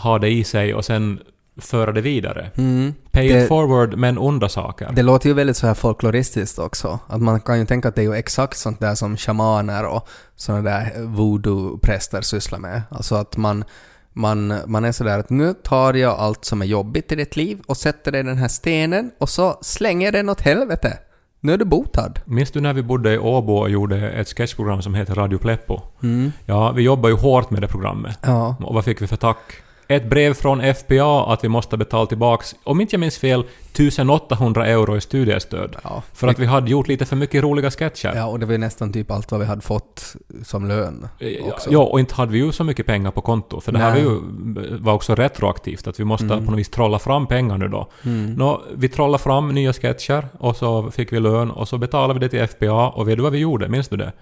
ha 0.04 0.20
det 0.20 0.30
i 0.30 0.44
sig 0.44 0.74
och 0.74 0.86
sen 0.86 1.20
föra 1.62 1.92
det 1.92 2.01
vidare. 2.01 2.51
Mm. 2.56 2.94
Pay 3.12 3.27
Det- 3.27 3.42
it 3.42 3.48
forward 3.48 3.98
men 3.98 4.18
onda 4.18 4.50
saker. 4.50 4.89
Det 4.94 5.01
låter 5.04 5.30
ju 5.30 5.34
väldigt 5.34 5.58
så 5.58 5.68
här 5.68 5.74
folkloristiskt 5.74 6.60
också. 6.60 7.00
Att 7.08 7.22
man 7.22 7.39
kan 7.42 7.60
ju 7.60 7.66
tänka 7.66 7.88
att 7.88 7.96
det 7.96 8.01
är 8.01 8.06
ju 8.06 8.13
exakt 8.16 8.58
sånt 8.58 8.80
där 8.80 8.96
som 8.96 9.18
shamaner 9.18 9.86
och 9.86 10.08
såna 10.36 10.62
där 10.62 10.92
voodoo-präster 11.06 12.22
sysslar 12.22 12.60
med. 12.60 12.82
Alltså 12.89 13.16
att 13.16 13.38
man, 13.38 13.63
man, 14.13 14.54
man 14.66 14.86
är 14.86 14.92
sådär 14.92 15.20
att 15.20 15.30
nu 15.30 15.54
tar 15.63 15.94
jag 15.94 16.20
allt 16.20 16.46
som 16.46 16.62
är 16.62 16.66
jobbigt 16.66 17.12
i 17.12 17.16
ditt 17.16 17.36
liv 17.36 17.60
och 17.68 17.77
sätter 17.77 18.12
det 18.12 18.20
i 18.20 18.24
den 18.24 18.38
här 18.38 18.48
stenen 18.48 19.12
och 19.20 19.30
så 19.30 19.58
slänger 19.62 20.08
jag 20.08 20.13
den 20.13 20.30
åt 20.30 20.42
helvete. 20.42 20.98
Nu 21.39 21.54
är 21.54 21.58
du 21.58 21.66
botad. 21.66 22.20
Minns 22.25 22.51
du 22.51 22.62
när 22.62 22.74
vi 22.74 22.84
bodde 22.84 23.13
i 23.13 23.18
Åbo 23.18 23.54
och 23.54 23.70
gjorde 23.70 24.10
ett 24.10 24.27
sketchprogram 24.38 24.82
som 24.82 24.94
heter 24.96 25.16
Radio 25.16 25.38
Pleppo? 25.38 25.82
Mm. 26.04 26.32
Ja, 26.46 26.72
vi 26.72 26.82
jobbar 26.82 27.10
ju 27.10 27.16
hårt 27.16 27.50
med 27.50 27.62
det 27.62 27.68
programmet. 27.68 28.20
Ja. 28.22 28.56
Och 28.63 28.74
vad 28.75 28.86
fick 28.86 29.01
vi 29.01 29.08
för 29.08 29.16
tack? 29.16 29.38
Ett 29.88 30.10
brev 30.10 30.34
från 30.34 30.74
FPA 30.74 31.34
att 31.34 31.44
vi 31.44 31.50
måste 31.50 31.77
betala 31.77 32.06
tillbaks, 32.06 32.56
om 32.63 32.82
inte 32.82 32.96
jag 32.96 33.00
minns 33.00 33.17
fel, 33.17 33.44
1800 33.77 34.65
euro 34.65 34.98
i 34.98 35.01
studiestöd. 35.01 35.75
Ja. 35.84 36.03
För 36.13 36.27
att 36.27 36.39
vi 36.39 36.46
hade 36.46 36.72
gjort 36.72 36.88
lite 36.88 37.06
för 37.06 37.15
mycket 37.15 37.44
roliga 37.44 37.72
sketcher. 37.72 38.13
Ja, 38.15 38.25
och 38.25 38.39
det 38.39 38.46
var 38.46 38.58
nästan 38.58 38.94
typ 38.94 39.12
allt 39.12 39.32
vad 39.32 39.39
vi 39.39 39.46
hade 39.46 39.62
fått 39.62 40.15
som 40.44 40.67
lön 40.67 41.08
Ja, 41.20 41.27
också. 41.53 41.72
Ja, 41.72 41.79
och 41.79 42.00
inte 42.00 42.15
hade 42.15 42.32
vi 42.32 42.38
ju 42.38 42.51
så 42.51 42.63
mycket 42.63 42.86
pengar 42.86 43.12
på 43.12 43.22
konto. 43.22 43.62
För 43.62 43.72
det 43.72 43.79
här 43.79 43.91
var 43.91 43.98
ju 43.98 44.20
var 44.77 44.94
också 44.94 45.15
retroaktivt, 45.15 45.88
att 45.88 46.00
vi 46.00 46.03
måste 46.03 46.27
på 46.27 46.36
något 46.36 46.60
vis 46.60 46.70
trolla 46.70 47.00
fram 47.00 47.27
pengar 47.27 47.58
nu 47.58 47.67
då. 47.67 47.88
Nå, 48.36 48.62
vi 48.75 48.89
trollade 48.89 49.24
fram 49.24 49.50
nya 49.50 49.74
sketcher 49.74 50.27
och 50.39 50.56
så 50.56 50.91
fick 50.91 51.13
vi 51.13 51.20
lön 51.20 51.51
och 51.51 51.67
så 51.67 51.77
betalade 51.77 52.20
vi 52.20 52.27
det 52.27 52.29
till 52.29 52.48
FPA 52.48 52.89
och 52.89 53.08
vet 53.08 53.17
du 53.17 53.24
vad 53.24 53.32
vi 53.32 53.39
gjorde? 53.39 53.70
Minns 53.70 53.88
du 53.88 53.98
det? 53.98 54.13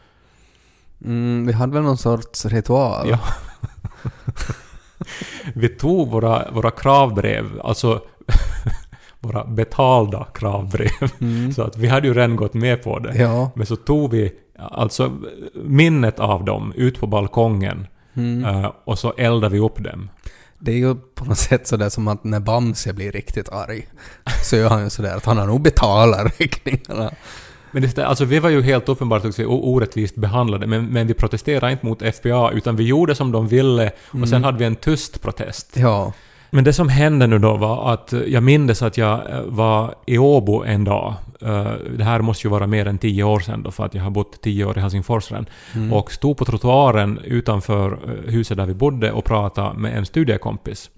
Mm, 1.06 1.48
vi 1.48 1.54
hade 1.54 1.74
väl 1.74 1.84
någon 1.84 1.98
sorts 1.98 2.46
ritual? 2.46 3.10
Ja. 3.10 3.20
Vi 5.54 5.70
tog 5.70 6.12
våra, 6.12 6.52
våra 6.52 6.72
kravbrev, 6.72 7.46
alltså 7.64 8.02
våra 9.20 9.46
betalda 9.46 10.28
kravbrev, 10.34 11.12
så 11.56 11.62
att 11.62 11.78
vi 11.78 11.88
hade 11.88 12.08
ju 12.08 12.14
redan 12.14 12.36
gått 12.36 12.54
med 12.54 12.84
på 12.84 13.00
det. 13.00 13.18
Ja. 13.18 13.52
Men 13.56 13.66
så 13.66 13.76
tog 13.76 14.12
vi 14.12 14.32
alltså 14.60 15.18
minnet 15.54 16.20
av 16.20 16.46
dem 16.46 16.74
ut 16.76 17.00
på 17.00 17.08
balkongen 17.08 17.88
eh, 18.46 18.72
och 18.86 19.00
så 19.00 19.14
eldade 19.18 19.54
vi 19.54 19.60
upp 19.60 19.84
dem. 19.84 20.10
Det 20.60 20.72
är 20.72 20.76
ju 20.76 20.96
på 20.96 21.26
något 21.26 21.38
sätt 21.38 21.68
sådär 21.68 21.90
som 21.90 22.08
att 22.08 22.24
när 22.24 22.40
Bamse 22.40 22.94
blir 22.94 23.12
riktigt 23.12 23.50
arg 23.50 23.88
så 24.44 24.56
gör 24.56 24.70
han 24.70 24.84
ju 24.84 24.90
sådär 24.90 25.16
att 25.16 25.26
han 25.26 25.38
har 25.38 25.48
nog 25.48 25.62
betalat 25.62 26.40
räkningarna. 26.40 27.12
Men 27.76 27.90
det, 27.96 28.06
alltså 28.06 28.26
vi 28.26 28.40
var 28.40 28.50
ju 28.50 28.62
helt 28.62 28.90
uppenbart 28.90 29.26
också 29.26 29.46
orättvist 29.46 30.16
behandlade, 30.16 30.68
men, 30.68 30.86
men 30.86 31.08
vi 31.08 31.14
protesterade 31.14 31.72
inte 31.72 31.86
mot 31.86 32.02
FBA, 32.16 32.52
utan 32.52 32.76
vi 32.76 32.84
gjorde 32.84 33.16
som 33.16 33.32
de 33.32 33.48
ville 33.48 33.92
och 34.22 34.30
sen 34.30 34.44
hade 34.44 34.58
vi 34.58 34.66
en 34.66 34.76
tyst 34.76 35.22
protest. 35.22 35.78
Ja. 35.78 36.14
Men 36.50 36.64
det 36.64 36.74
som 36.74 36.90
hände 36.90 37.28
nu 37.28 37.40
då 37.40 37.58
var 37.58 37.94
att 37.94 38.14
eh, 38.14 38.20
jag 38.22 38.44
mindes 38.44 38.82
att 38.82 38.98
jag 38.98 39.30
eh, 39.32 39.42
var 39.46 39.96
i 40.06 40.18
Åbo 40.18 40.64
en 40.64 40.84
dag. 40.84 41.14
Eh, 41.42 41.72
Det 41.98 42.04
här 42.04 42.22
måste 42.22 42.48
ju 42.48 42.52
vara 42.52 42.68
mer 42.68 42.86
än 42.88 42.98
tio 42.98 43.24
år 43.24 43.40
sedan 43.40 43.64
då, 43.64 43.72
för 43.72 43.86
att 43.86 43.94
jag 43.94 44.04
har 44.04 44.12
bott 44.12 44.42
tio 44.42 44.66
år 44.66 44.78
i 44.78 44.82
Helsingfors 44.82 45.32
redan. 45.32 45.46
Och 45.92 46.12
stod 46.12 46.38
på 46.38 46.46
trottoaren 46.46 47.20
utanför 47.24 48.00
huset 48.28 48.58
där 48.58 48.66
vi 48.66 48.74
bodde 48.74 49.12
och 49.12 49.26
pratade 49.26 49.80
med 49.80 49.98
en 49.98 50.06
studiekompis. 50.06 50.90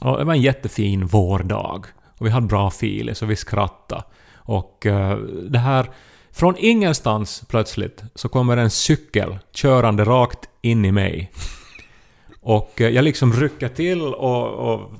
Och 0.00 0.18
det 0.18 0.24
var 0.24 0.34
en 0.34 0.42
jättefin 0.42 1.06
vårdag. 1.06 1.86
Och 2.18 2.26
vi 2.26 2.30
hade 2.30 2.46
bra 2.46 2.70
filis 2.70 3.22
och 3.22 3.30
vi 3.30 3.36
skrattade. 3.36 4.02
Och 4.44 4.86
eh, 4.86 5.16
det 5.50 5.58
här... 5.58 5.90
Från 6.32 6.54
ingenstans 6.58 7.42
plötsligt 7.48 8.02
så 8.14 8.28
kommer 8.28 8.56
en 8.56 8.70
cykel 8.70 9.38
körande 9.52 10.04
rakt 10.04 10.48
in 10.62 10.84
i 10.84 10.92
mig. 10.92 11.30
Och 12.40 12.80
eh, 12.80 12.88
jag 12.88 13.04
liksom 13.04 13.32
rycker 13.32 13.68
till 13.68 14.02
och, 14.02 14.48
och 14.74 14.90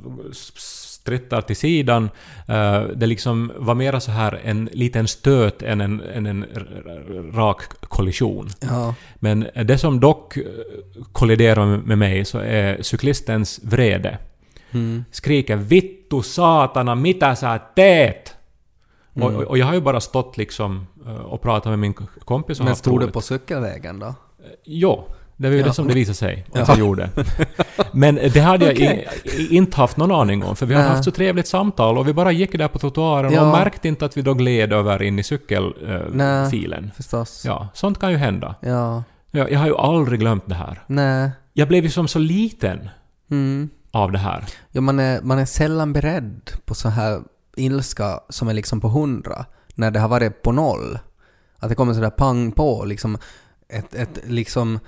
strittar 0.57 1.41
till 1.41 1.57
sidan. 1.57 2.11
Eh, 2.49 2.83
Det 2.83 3.07
liksom 3.07 3.53
var 3.57 3.75
mera 3.75 4.01
så 4.01 4.11
här 4.11 4.41
en 4.45 4.69
liten 4.73 5.09
stöt 5.09 5.63
än 5.63 5.81
en, 5.81 6.01
en 6.01 6.45
r- 6.45 7.31
rak 7.35 7.61
kollision. 7.89 8.49
Ja. 8.61 8.95
Men 9.15 9.47
det 9.65 9.79
som 9.79 10.01
dock 10.01 10.39
kolliderar 11.13 11.67
med- 11.67 11.87
med 11.87 11.99
mig 11.99 12.25
så 12.25 12.39
är 12.39 12.83
cyklistens 12.83 13.61
vrede. 13.63 14.19
Mm. 14.73 15.05
Skriker 15.11 15.57
”Vittu 15.57 16.23
satana, 16.23 16.95
mitä 16.95 17.35
sä 17.35 17.59
teet?” 17.77 18.34
Och, 19.15 19.23
och, 19.23 19.43
och 19.43 19.59
jag 19.59 19.67
har 19.67 19.75
ju 19.75 19.81
bara 19.81 20.01
stått 20.01 20.37
liksom 20.37 20.87
eh, 21.07 21.15
och 21.15 21.43
pratat 21.43 21.71
med 21.71 21.79
min 21.79 21.95
kompis 22.25 22.59
och 22.61 22.65
Men 22.67 22.77
stod 22.77 23.01
du 23.01 23.11
på 23.11 23.21
cykelvägen 23.21 23.99
då? 23.99 24.15
Jo, 24.65 25.05
det 25.37 25.49
var 25.49 25.55
ju 25.55 25.61
Ja. 25.61 25.67
det 25.67 25.73
som 25.75 25.89
det 25.89 25.95
visade 25.95 26.15
sig 26.17 26.47
att 26.53 26.59
Ja. 26.59 26.65
jag 26.69 26.79
gjorde. 26.79 27.11
Men 27.93 28.15
det 28.15 28.41
hade 28.41 28.65
jag 28.65 28.75
Okej. 28.75 29.09
i, 29.25 29.57
inte 29.57 29.77
haft 29.77 29.97
någon 29.97 30.13
aning 30.13 30.45
om, 30.45 30.57
för 30.57 30.67
vi 30.67 30.75
hade 30.75 30.89
haft 30.89 31.05
så 31.05 31.11
trevligt 31.11 31.47
samtal 31.49 31.99
och 31.99 32.09
vi 32.09 32.13
bara 32.13 32.33
gick 32.33 32.53
där 32.59 32.69
på 32.69 32.79
trottoaren 32.79 33.33
Ja. 33.33 33.41
och 33.41 33.47
märkte 33.59 33.89
inte 33.89 34.05
att 34.05 34.17
vi 34.17 34.23
då 34.23 34.35
gled 34.35 34.73
över 34.73 35.03
in 35.03 35.19
i 35.19 35.23
cykelfilen. 35.23 36.51
Filen. 36.51 36.91
Förstås. 36.97 37.43
ja, 37.47 37.69
sånt 37.75 37.99
kan 38.01 38.11
ju 38.11 38.17
hända. 38.17 38.55
Ja. 38.61 39.03
Jag, 39.31 39.53
jag 39.53 39.59
har 39.59 39.67
ju 39.67 39.77
aldrig 39.77 40.21
glömt 40.21 40.45
det 40.47 40.55
här. 40.55 40.83
Nej. 40.87 41.31
Jag 41.53 41.69
blev 41.69 41.85
ju 41.85 41.91
som 41.91 42.09
så 42.09 42.19
liten 42.19 42.89
Mm. 43.31 43.69
av 43.91 44.13
det 44.13 44.19
här. 44.19 44.45
Ja, 44.73 44.81
man 44.81 44.99
är, 44.99 45.21
man 45.23 45.39
är 45.39 45.45
sällan 45.45 45.93
beredd 45.93 46.51
på 46.65 46.75
så 46.75 46.89
här 46.89 47.21
ilska 47.57 48.21
som 48.29 48.49
är 48.49 48.55
liksom 48.55 48.81
på 48.81 48.89
hundra, 48.89 49.45
när 49.75 49.91
det 49.91 50.01
har 50.01 50.09
varit 50.09 50.43
på 50.43 50.53
noll. 50.53 50.99
Att 51.59 51.69
det 51.69 51.75
kommer 51.75 51.95
sådär 51.95 52.11
pang 52.11 52.53
på, 52.53 52.85
liksom 52.85 53.19
ett, 53.69 53.95
ett 53.95 54.19
liksom... 54.25 54.79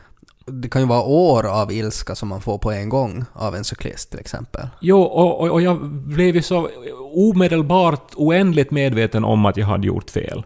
Det 0.49 0.69
kan 0.69 0.83
ju 0.83 0.89
vara 0.89 1.03
år 1.03 1.47
av 1.47 1.73
ilska 1.73 2.15
som 2.15 2.29
man 2.29 2.41
får 2.41 2.59
på 2.59 2.73
en 2.73 2.89
gång 2.89 3.25
av 3.33 3.55
en 3.55 3.65
cyklist 3.65 4.11
till 4.11 4.21
exempel. 4.21 4.69
Jo, 4.81 5.03
och, 5.03 5.41
och, 5.41 5.51
och 5.51 5.63
jag 5.63 5.85
blev 5.91 6.35
ju 6.35 6.43
så 6.43 6.69
omedelbart 7.15 8.15
oändligt 8.15 8.71
medveten 8.71 9.25
om 9.25 9.47
att 9.47 9.57
jag 9.57 9.67
hade 9.67 9.87
gjort 9.87 10.11
fel. 10.11 10.45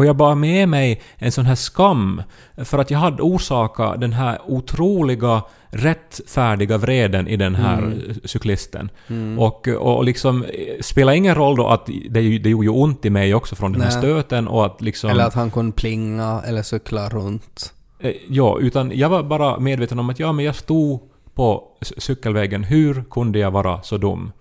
Och 0.00 0.06
jag 0.06 0.16
bar 0.16 0.34
med 0.34 0.68
mig 0.68 1.00
en 1.18 1.32
sån 1.32 1.46
här 1.46 1.54
skam 1.54 2.22
för 2.56 2.78
att 2.78 2.90
jag 2.90 2.98
hade 2.98 3.22
orsakat 3.22 4.00
den 4.00 4.12
här 4.12 4.38
otroliga 4.46 5.42
rättfärdiga 5.68 6.78
vreden 6.78 7.28
i 7.28 7.36
den 7.36 7.54
här 7.54 7.78
Mm. 7.78 8.14
cyklisten. 8.24 8.90
Och, 9.38 9.68
och 9.68 10.04
liksom 10.04 10.44
eh, 10.44 10.48
spelar 10.80 11.12
ingen 11.12 11.34
roll 11.34 11.56
då 11.56 11.66
att 11.68 11.86
det, 11.86 12.38
det 12.38 12.50
gjorde 12.50 12.64
ju 12.64 12.68
ont 12.68 13.04
i 13.04 13.10
mig 13.10 13.34
också 13.34 13.56
från 13.56 13.72
den 13.72 13.80
här 13.82 13.90
Nej. 13.90 13.98
stöten 13.98 14.48
och 14.48 14.66
att 14.66 14.80
liksom... 14.80 15.10
Eller 15.10 15.24
att 15.24 15.34
han 15.34 15.50
kunde 15.50 15.72
plinga 15.72 16.42
eller 16.46 16.62
cykla 16.62 17.08
runt. 17.08 17.72
Eh, 18.00 18.12
Ja, 18.28 18.58
utan 18.60 18.92
jag 18.94 19.08
var 19.08 19.22
bara 19.22 19.58
medveten 19.58 19.98
om 19.98 20.10
att 20.10 20.18
ja, 20.18 20.32
men 20.32 20.44
jag 20.44 20.54
stod 20.54 21.00
på 21.34 21.64
cykelvägen. 21.98 22.64
Hur 22.64 23.04
kunde 23.10 23.38
jag 23.38 23.50
vara 23.50 23.82
så 23.82 23.96
dum? 23.96 24.32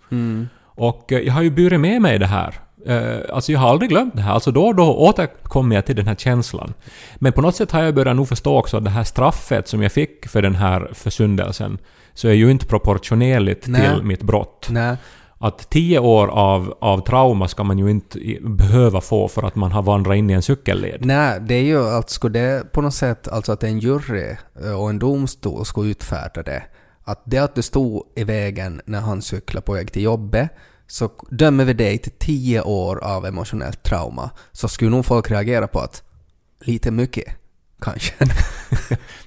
Och 0.63 1.11
eh, 1.11 1.19
jag 1.19 1.33
har 1.33 1.41
ju 1.41 1.51
burit 1.51 1.79
med 1.79 2.01
mig 2.01 2.19
det 2.19 2.27
här. 2.27 2.59
Eh, 2.85 3.19
alltså 3.33 3.51
jag 3.51 3.59
har 3.59 3.69
aldrig 3.69 3.89
glömt 3.89 4.15
det 4.15 4.21
här. 4.21 4.33
Alltså 4.33 4.51
då 4.51 4.65
och 4.67 4.75
då 4.75 4.95
återkommer 4.95 5.75
jag 5.75 5.85
till 5.85 5.95
den 5.95 6.07
här 6.07 6.15
känslan. 6.15 6.73
Men 7.15 7.33
på 7.33 7.41
något 7.41 7.55
sätt 7.55 7.71
har 7.71 7.83
jag 7.83 7.95
börjat 7.95 8.15
nog 8.15 8.27
förstå 8.27 8.57
också 8.57 8.77
att 8.77 8.83
det 8.83 8.89
här 8.89 9.03
straffet 9.03 9.67
som 9.67 9.83
jag 9.83 9.91
fick 9.91 10.27
för 10.27 10.41
den 10.41 10.55
här 10.55 10.89
försyndelsen 10.93 11.77
så 12.13 12.27
är 12.27 12.33
ju 12.33 12.51
inte 12.51 12.65
proportionerligt 12.65 13.67
Nej. 13.67 13.81
till 13.81 14.03
mitt 14.03 14.23
brott. 14.23 14.67
Nej. 14.69 14.97
Att 15.41 15.69
tio 15.69 15.99
år 15.99 16.27
av, 16.27 16.77
av 16.81 17.05
trauma 17.05 17.47
ska 17.47 17.63
man 17.63 17.79
ju 17.79 17.89
inte 17.89 18.19
behöva 18.41 19.01
få 19.01 19.27
för 19.27 19.43
att 19.43 19.55
man 19.55 19.71
har 19.71 19.81
vandrat 19.81 20.15
in 20.15 20.29
i 20.29 20.33
en 20.33 20.41
cykelled. 20.41 21.05
Nej, 21.05 21.39
det 21.41 21.55
är 21.55 21.63
ju 21.63 21.87
att 21.87 22.09
skulle 22.09 22.39
det 22.39 22.71
på 22.71 22.81
något 22.81 22.93
sätt, 22.93 23.27
alltså 23.27 23.51
att 23.51 23.63
en 23.63 23.79
jury 23.79 24.35
eh, 24.63 24.81
och 24.81 24.89
en 24.89 24.99
domstol 24.99 25.65
skulle 25.65 25.91
utfärda 25.91 26.43
det, 26.43 26.63
att 27.03 27.21
det 27.25 27.37
att 27.37 27.55
du 27.55 27.61
stod 27.61 28.03
i 28.15 28.23
vägen 28.23 28.81
när 28.85 28.99
han 28.99 29.21
cyklade 29.21 29.65
på 29.65 29.73
väg 29.73 29.91
till 29.91 30.03
jobbet, 30.03 30.49
så 30.89 31.09
dömer 31.29 31.65
vi 31.65 31.73
dig 31.73 31.97
till 31.97 32.11
tio 32.11 32.61
år 32.61 33.03
av 33.03 33.25
emotionellt 33.25 33.83
trauma, 33.83 34.29
så 34.51 34.67
skulle 34.67 34.91
nog 34.91 35.05
folk 35.05 35.31
reagera 35.31 35.67
på 35.67 35.79
att 35.79 36.03
lite 36.61 36.91
mycket, 36.91 37.25
kanske. 37.81 38.13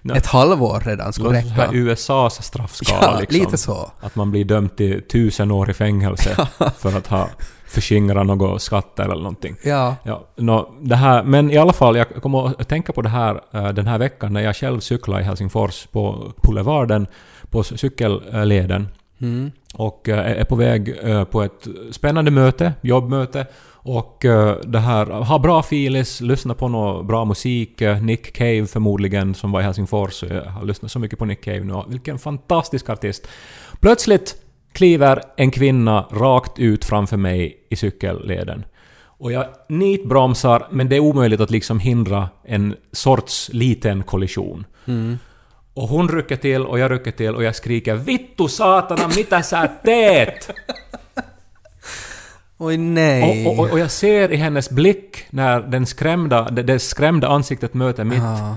Ett 0.15 0.27
halvår 0.27 0.83
redan 0.85 1.13
skulle 1.13 1.39
här 1.39 1.67
räcka. 1.67 1.73
USAs 1.73 2.45
straffskala 2.45 3.01
Ja, 3.03 3.21
liksom. 3.21 3.41
lite 3.41 3.59
så. 3.59 3.91
Att 4.01 4.17
man 4.17 4.31
blir 4.31 4.45
dömd 4.45 4.77
till 4.77 5.03
tusen 5.09 5.51
år 5.51 5.71
i 5.71 5.75
fängelse 5.75 6.49
för 6.79 6.97
att 6.97 7.07
ha 7.07 7.29
förskingrat 7.67 8.27
något 8.27 8.63
skatter 8.63 9.05
eller 9.05 9.15
någonting. 9.15 9.57
Ja. 9.65 9.97
Ja, 10.05 10.29
nå, 10.37 10.75
det 10.81 10.97
här, 10.97 11.23
men 11.23 11.51
i 11.51 11.57
alla 11.57 11.73
fall, 11.73 11.97
jag 11.97 12.09
kommer 12.09 12.61
att 12.61 12.69
tänka 12.69 12.93
på 12.93 13.03
det 13.03 13.09
här 13.09 13.41
eh, 13.53 13.69
den 13.69 13.87
här 13.87 13.99
veckan 13.99 14.33
när 14.33 14.41
jag 14.41 14.57
själv 14.57 14.81
cyklade 14.81 15.23
i 15.23 15.25
Helsingfors 15.25 15.87
på 15.87 16.33
Boulevarden, 16.43 17.07
på 17.51 17.63
cykelleden. 17.63 18.89
Mm. 19.23 19.51
Och 19.75 20.09
eh, 20.09 20.41
är 20.41 20.45
på 20.45 20.57
väg 20.57 20.99
eh, 21.03 21.25
på 21.25 21.43
ett 21.43 21.69
spännande 21.91 22.31
möte, 22.31 22.73
jobbmöte. 22.81 23.47
Och 23.85 24.25
eh, 24.25 24.57
det 24.65 24.79
här, 24.79 25.07
ha 25.07 25.39
bra 25.39 25.63
filis, 25.63 26.21
lyssna 26.21 26.55
på 26.55 26.69
någon 26.69 27.07
bra 27.07 27.25
musik. 27.25 27.83
Nick 28.03 28.33
Cave 28.33 28.67
förmodligen, 28.67 29.35
som 29.35 29.53
var 29.53 29.61
i 29.61 29.65
Helsingfors. 29.65 30.23
Jag 30.23 30.45
har 30.45 30.65
lyssnat 30.65 30.93
så 30.93 30.99
mycket 30.99 31.19
på 31.19 31.25
Nick 31.25 31.45
Cave 31.45 31.65
nu. 31.65 31.83
Vilken 31.89 32.19
fantastisk 32.19 32.91
artist. 32.91 33.29
Plötsligt 33.81 34.37
kliver 34.73 35.23
en 35.37 35.51
kvinna 35.51 36.07
rakt 36.11 36.59
ut 36.59 36.85
framför 36.85 37.17
mig 37.17 37.67
i 37.71 37.77
cykelleden. 37.77 38.65
Och 39.05 39.33
jag 39.33 39.47
nitbromsar, 39.69 40.67
men 40.71 40.89
det 40.89 40.97
är 40.97 41.01
omöjligt 41.01 41.41
att 41.41 41.51
liksom 41.51 41.79
hindra 41.79 42.29
en 42.45 42.77
sorts 42.93 43.51
liten 43.53 44.03
kollision. 44.03 44.65
Och 45.75 45.89
hon 45.89 46.09
rycker 46.09 46.37
till 46.37 46.67
och 46.67 46.79
jag 46.79 46.91
rycker 46.91 47.11
till 47.11 47.35
och 47.35 47.43
jag 47.45 47.55
skriker 47.55 47.95
”Vittu 47.95 48.49
satana, 48.49 49.09
mitä 49.09 49.43
sä 49.43 49.69
teet?” 49.85 50.51
Oj 52.59 52.77
nej. 52.77 53.47
och, 53.47 53.59
och, 53.59 53.71
och 53.71 53.79
jag 53.79 53.91
ser 53.91 54.33
i 54.33 54.37
hennes 54.37 54.71
blick 54.71 55.25
när 55.31 55.61
den 55.61 55.87
skrämda, 55.87 56.51
det, 56.51 56.63
det 56.63 56.79
skrämda 56.79 57.29
ansiktet 57.29 57.75
möter 57.75 58.05
mitt 58.05 58.19
Ja. 58.19 58.57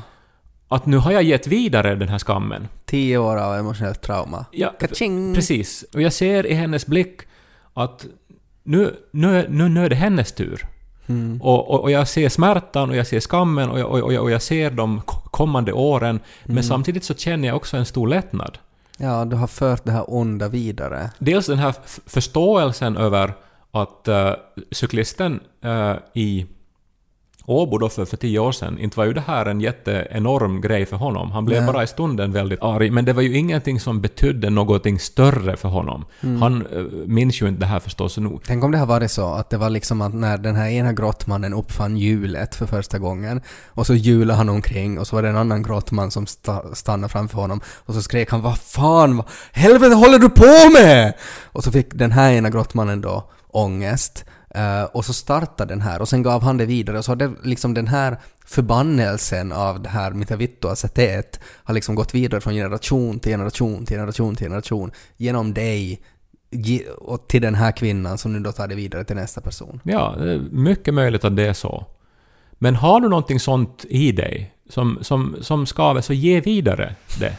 att 0.68 0.86
nu 0.86 0.98
har 0.98 1.12
jag 1.12 1.24
gett 1.24 1.48
vidare 1.48 1.96
den 1.96 2.10
här 2.10 2.20
skammen. 2.20 2.68
Tio 2.86 3.18
år 3.18 3.38
av 3.38 3.56
emotionellt 3.56 4.02
trauma. 4.02 4.46
Ja, 4.52 4.70
Kaching. 4.80 5.34
precis. 5.36 5.86
Och 5.94 6.02
jag 6.02 6.14
ser 6.14 6.46
i 6.46 6.54
hennes 6.54 6.86
blick 6.88 7.22
att 7.74 8.06
nu, 8.64 8.96
nu, 9.12 9.46
nu, 9.50 9.70
nu 9.70 9.86
är 9.86 9.90
det 9.90 9.96
hennes 9.96 10.32
tur. 10.32 10.66
Mm. 11.08 11.42
Och, 11.42 11.70
och, 11.72 11.82
och 11.82 11.92
jag 11.92 12.08
ser 12.08 12.30
smärtan 12.30 12.90
och 12.90 12.96
jag 12.96 13.08
ser 13.08 13.20
skammen 13.20 13.70
och 13.70 13.80
jag, 13.80 13.92
och, 13.92 14.00
och, 14.00 14.14
och 14.14 14.32
jag 14.32 14.42
ser 14.42 14.72
de 14.72 15.02
kommande 15.32 15.74
åren. 15.74 16.20
Men 16.44 16.52
Mm. 16.52 16.64
samtidigt 16.64 17.04
så 17.04 17.14
känner 17.14 17.48
jag 17.48 17.58
också 17.58 17.78
en 17.78 17.86
stor 17.86 18.08
lättnad. 18.08 18.58
Ja, 18.98 19.26
du 19.26 19.36
har 19.36 19.48
fört 19.48 19.86
det 19.86 19.92
här 19.92 20.06
onda 20.08 20.48
vidare. 20.48 21.10
Dels 21.20 21.46
den 21.48 21.58
här 21.58 21.74
förståelsen 22.06 22.98
över 22.98 23.34
att 23.72 24.08
uh, 24.08 24.32
cyklisten 24.72 25.40
eh, 25.64 25.94
i 26.14 26.46
Åbo 27.46 27.78
då 27.78 27.90
för, 27.90 28.06
för 28.06 28.18
tio 28.18 28.40
år 28.40 28.52
sedan, 28.52 28.80
inte 28.80 28.98
var 28.98 29.06
ju 29.06 29.14
det 29.14 29.24
här 29.28 29.46
en 29.46 29.62
jätteenorm 29.62 30.62
grej 30.62 30.86
för 30.86 30.98
honom. 30.98 31.32
Han 31.32 31.46
blev 31.46 31.64
Nej. 31.64 31.74
bara 31.74 31.84
i 31.84 31.88
stunden 31.88 32.32
väldigt 32.32 32.62
arg, 32.62 32.90
men 32.90 33.06
det 33.06 33.14
var 33.14 33.22
ju 33.22 33.38
ingenting 33.38 33.80
som 33.80 34.02
betydde 34.02 34.50
någonting 34.50 35.00
större 35.00 35.58
för 35.58 35.70
honom. 35.70 36.06
Mm. 36.22 36.42
Han 36.42 36.66
eh, 36.66 36.82
minns 37.06 37.42
ju 37.42 37.48
inte 37.48 37.60
det 37.60 37.66
här 37.66 37.80
förstås 37.80 38.18
nu. 38.18 38.40
Tänk 38.46 38.64
om 38.64 38.72
det 38.72 38.78
har 38.78 38.86
varit 38.86 39.12
så 39.12 39.34
att 39.34 39.50
det 39.50 39.58
var 39.58 39.70
liksom 39.70 40.02
att 40.02 40.14
när 40.14 40.38
den 40.38 40.56
här 40.56 40.70
ena 40.70 40.94
grottmannen 40.94 41.54
uppfann 41.54 41.98
hjulet 41.98 42.56
för 42.56 42.66
första 42.66 43.00
gången 43.00 43.42
och 43.68 43.88
så 43.88 43.94
hjulade 43.96 44.38
han 44.38 44.50
omkring 44.50 45.00
och 45.00 45.08
så 45.08 45.16
var 45.16 45.24
det 45.24 45.30
en 45.30 45.38
annan 45.38 45.64
grottman 45.64 46.12
som 46.12 46.26
sta- 46.26 46.74
stannade 46.74 47.12
framför 47.12 47.38
honom 47.38 47.62
och 47.86 47.94
så 47.94 48.02
skrek 48.02 48.32
han 48.32 48.42
”Vad 48.42 48.58
fan, 48.58 49.18
vad 49.18 49.26
helvete 49.52 49.96
håller 49.96 50.20
du 50.20 50.30
på 50.30 50.70
med?” 50.74 51.14
Och 51.44 51.64
så 51.64 51.72
fick 51.72 51.94
den 51.94 52.12
här 52.12 52.32
ena 52.32 52.50
grottmannen 52.50 53.02
då 53.02 53.30
ångest 53.48 54.26
eh, 54.56 54.84
och 54.84 55.06
så 55.06 55.14
startade 55.14 55.74
den 55.74 55.82
här 55.82 56.02
och 56.02 56.10
sen 56.10 56.24
gav 56.24 56.44
han 56.44 56.58
det 56.58 56.66
vidare 56.66 56.98
och 56.98 57.06
så 57.06 57.12
har 57.12 57.16
det 57.16 57.32
liksom 57.44 57.74
den 57.74 57.88
här 57.88 58.18
förbannelsen 58.46 59.52
av 59.52 59.82
det 59.82 59.90
här 59.90 60.12
mitä 60.12 60.36
vittua 60.36 60.76
sä 60.76 60.88
teet 60.88 61.40
har 61.64 61.74
liksom 61.74 61.96
gått 61.96 62.16
vidare 62.16 62.42
från 62.42 62.54
generation 62.54 63.20
till 63.20 63.32
generation 63.32 63.86
till 63.86 63.96
generation 63.98 64.36
till 64.36 64.46
generation 64.46 64.92
genom 65.18 65.54
dig 65.54 66.02
och 66.98 67.28
till 67.28 67.42
den 67.42 67.56
här 67.56 67.72
kvinnan 67.72 68.18
som 68.18 68.34
nu 68.34 68.40
då 68.40 68.52
tar 68.52 68.68
det 68.68 68.76
vidare 68.76 69.04
till 69.04 69.16
nästa 69.16 69.42
person. 69.42 69.82
Ja, 69.84 70.16
det 70.18 70.32
är 70.32 70.40
mycket 70.52 70.94
möjligt 70.94 71.26
att 71.26 71.36
det 71.36 71.48
är 71.48 71.54
så. 71.54 71.86
Men 72.52 72.76
har 72.76 73.02
du 73.02 73.10
någonting 73.10 73.40
sånt 73.40 73.86
i 73.90 74.12
dig 74.12 74.54
som, 74.70 74.98
som, 75.02 75.36
som 75.42 75.66
skaver, 75.66 76.02
så 76.02 76.14
ge 76.14 76.42
vidare 76.42 76.96
det. 77.20 77.38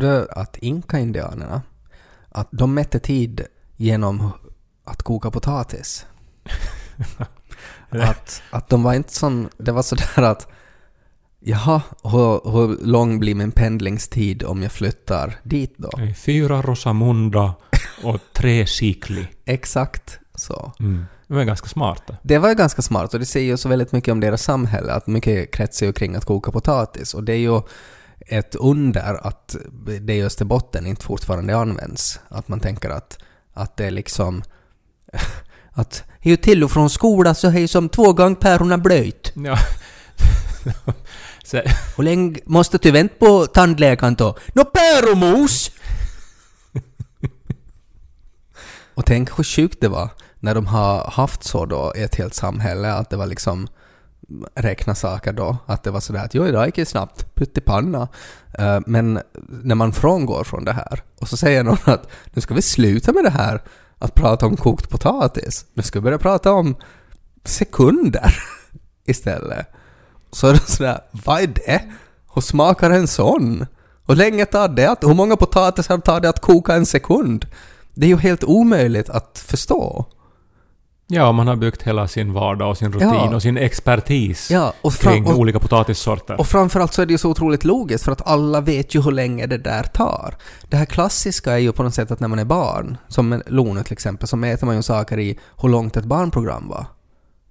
Du 0.00 0.28
att 0.30 0.56
inka-indianerna, 0.56 1.62
att 2.28 2.48
de 2.50 2.74
mätte 2.74 2.98
tid 2.98 3.46
genom 3.76 4.30
att 4.84 5.02
koka 5.02 5.30
potatis? 5.30 6.06
att, 7.88 8.42
att 8.50 8.68
de 8.68 8.82
var 8.82 8.94
inte 8.94 9.14
sån, 9.14 9.48
det 9.56 9.72
var 9.72 9.82
sådär 9.82 10.22
att 10.22 10.48
Jaha, 11.42 11.82
hur, 12.02 12.50
hur 12.50 12.86
lång 12.86 13.18
blir 13.18 13.34
min 13.34 13.52
pendlingstid 13.52 14.42
om 14.42 14.62
jag 14.62 14.72
flyttar 14.72 15.40
dit 15.42 15.74
då? 15.76 15.90
Fyra 16.16 16.62
Rosamunda 16.62 17.54
och 18.04 18.20
tre 18.32 18.66
Sikli. 18.66 19.28
Exakt 19.44 20.18
så. 20.34 20.72
Mm. 20.80 21.04
Det 21.26 21.34
var 21.34 21.44
ganska 21.44 21.68
smart. 21.68 22.02
det. 22.06 22.16
Det 22.22 22.38
var 22.38 22.48
ju 22.48 22.54
ganska 22.54 22.82
smart 22.82 23.14
och 23.14 23.20
det 23.20 23.26
säger 23.26 23.46
ju 23.46 23.56
så 23.56 23.68
väldigt 23.68 23.92
mycket 23.92 24.12
om 24.12 24.20
deras 24.20 24.42
samhälle, 24.42 24.92
att 24.92 25.06
mycket 25.06 25.54
kretsar 25.54 25.86
ju 25.86 25.92
kring 25.92 26.16
att 26.16 26.24
koka 26.24 26.52
potatis 26.52 27.14
och 27.14 27.24
det 27.24 27.32
är 27.32 27.38
ju 27.38 27.60
ett 28.26 28.54
under 28.54 29.26
att 29.26 29.56
det 30.00 30.14
i 30.14 30.22
Österbotten 30.22 30.86
inte 30.86 31.04
fortfarande 31.04 31.56
används. 31.56 32.20
Att 32.28 32.48
man 32.48 32.60
tänker 32.60 32.90
att, 32.90 33.18
att 33.52 33.76
det 33.76 33.86
är 33.86 33.90
liksom 33.90 34.42
att 35.72 36.04
är 36.22 36.30
ju 36.30 36.36
till 36.36 36.64
och 36.64 36.70
från 36.70 36.90
skolan 36.90 37.34
så 37.34 37.48
är 37.48 37.58
ju 37.58 37.68
som 37.68 37.88
två 37.88 38.12
gånger 38.12 38.36
pärorna 38.36 38.78
blöjt. 38.78 39.32
Ja. 39.34 39.58
så, 41.44 41.62
Hur 41.96 42.04
länge 42.04 42.38
måste 42.44 42.78
du 42.78 42.90
vänta 42.90 43.14
på 43.18 43.46
tandläkaren 43.46 44.14
då? 44.14 44.38
Nå 44.54 44.64
päromos! 44.64 45.70
och 48.94 49.06
tänk 49.06 49.38
hur 49.38 49.44
sjukt 49.44 49.80
det 49.80 49.88
var 49.88 50.08
när 50.40 50.54
de 50.54 50.66
har 50.66 51.10
haft 51.10 51.44
så 51.44 51.66
då 51.66 51.92
i 51.96 52.02
ett 52.02 52.14
helt 52.14 52.34
samhälle 52.34 52.92
att 52.92 53.10
det 53.10 53.16
var 53.16 53.26
liksom 53.26 53.68
räkna 54.54 54.94
saker 54.94 55.32
då. 55.32 55.56
Att 55.66 55.82
det 55.82 55.90
var 55.90 56.00
sådär 56.00 56.24
att 56.24 56.34
jo, 56.34 56.46
idag 56.46 56.66
gick 56.66 56.76
det 56.76 56.86
snabbt, 56.86 57.34
pyttipanna. 57.34 58.08
Uh, 58.58 58.66
eh, 58.66 58.80
men 58.86 59.20
när 59.48 59.74
man 59.74 59.92
frångår 59.92 60.44
från 60.44 60.64
det 60.64 60.72
här 60.72 61.02
och 61.20 61.28
så 61.28 61.36
säger 61.36 61.64
någon 61.64 61.78
att 61.84 62.08
nu 62.32 62.42
ska 62.42 62.54
vi 62.54 62.62
sluta 62.62 63.12
med 63.12 63.24
det 63.24 63.30
här 63.30 63.62
att 63.98 64.14
prata 64.14 64.46
om 64.46 64.56
kokt 64.56 64.90
potatis. 64.90 65.64
Nu 65.74 65.82
ska 65.82 65.98
vi 65.98 66.04
börja 66.04 66.18
prata 66.18 66.52
om 66.52 66.76
sekunder 67.44 68.34
istället. 69.06 69.66
Så 70.32 70.46
är 70.46 70.52
det 70.52 70.66
sådär, 70.66 71.00
vad 71.10 71.42
är 71.42 71.46
det? 71.46 71.82
Hur 72.34 72.42
smakar 72.42 72.90
en 72.90 73.08
sån? 73.08 73.66
Hur 74.06 74.14
länge 74.14 74.46
tar 74.46 74.68
det? 74.68 74.90
Att, 74.90 75.04
hur 75.04 75.14
många 75.14 75.36
potatisar 75.36 75.98
tar 75.98 76.20
det 76.20 76.28
att 76.28 76.40
koka 76.40 76.74
en 76.74 76.86
sekund? 76.86 77.46
Det 77.94 78.06
är 78.06 78.08
ju 78.08 78.16
helt 78.16 78.44
omöjligt 78.44 79.10
att 79.10 79.44
förstå. 79.46 80.06
Ja, 81.12 81.32
man 81.32 81.48
har 81.48 81.56
byggt 81.56 81.82
hela 81.82 82.08
sin 82.08 82.32
vardag 82.32 82.70
och 82.70 82.78
sin 82.78 82.92
rutin 82.92 83.08
Ja. 83.08 83.34
och 83.34 83.42
sin 83.42 83.56
expertis 83.56 84.50
Ja, 84.50 84.72
och, 84.82 84.92
fram, 84.92 85.12
kring 85.12 85.26
och, 85.26 85.38
olika 85.38 85.58
potatissorter. 85.58 86.40
och 86.40 86.46
framförallt 86.46 86.92
så 86.94 87.02
är 87.02 87.06
det 87.06 87.12
ju 87.12 87.18
så 87.18 87.30
otroligt 87.30 87.64
logiskt 87.64 88.04
för 88.04 88.12
att 88.12 88.26
alla 88.26 88.60
vet 88.60 88.94
ju 88.94 89.02
hur 89.02 89.12
länge 89.12 89.46
det 89.46 89.58
där 89.58 89.82
tar. 89.82 90.34
Det 90.68 90.76
här 90.76 90.84
klassiska 90.84 91.52
är 91.52 91.58
ju 91.58 91.72
på 91.72 91.82
något 91.82 91.94
sätt 91.94 92.10
att 92.10 92.20
när 92.20 92.28
man 92.28 92.38
är 92.38 92.44
barn, 92.44 92.96
som 93.08 93.42
Lone 93.46 93.82
till 93.84 93.92
exempel, 93.92 94.28
så 94.28 94.36
mäter 94.36 94.66
man 94.66 94.76
ju 94.76 94.82
saker 94.82 95.18
i 95.18 95.38
hur 95.62 95.68
långt 95.68 95.96
ett 95.96 96.04
barnprogram 96.04 96.68
var. 96.68 96.86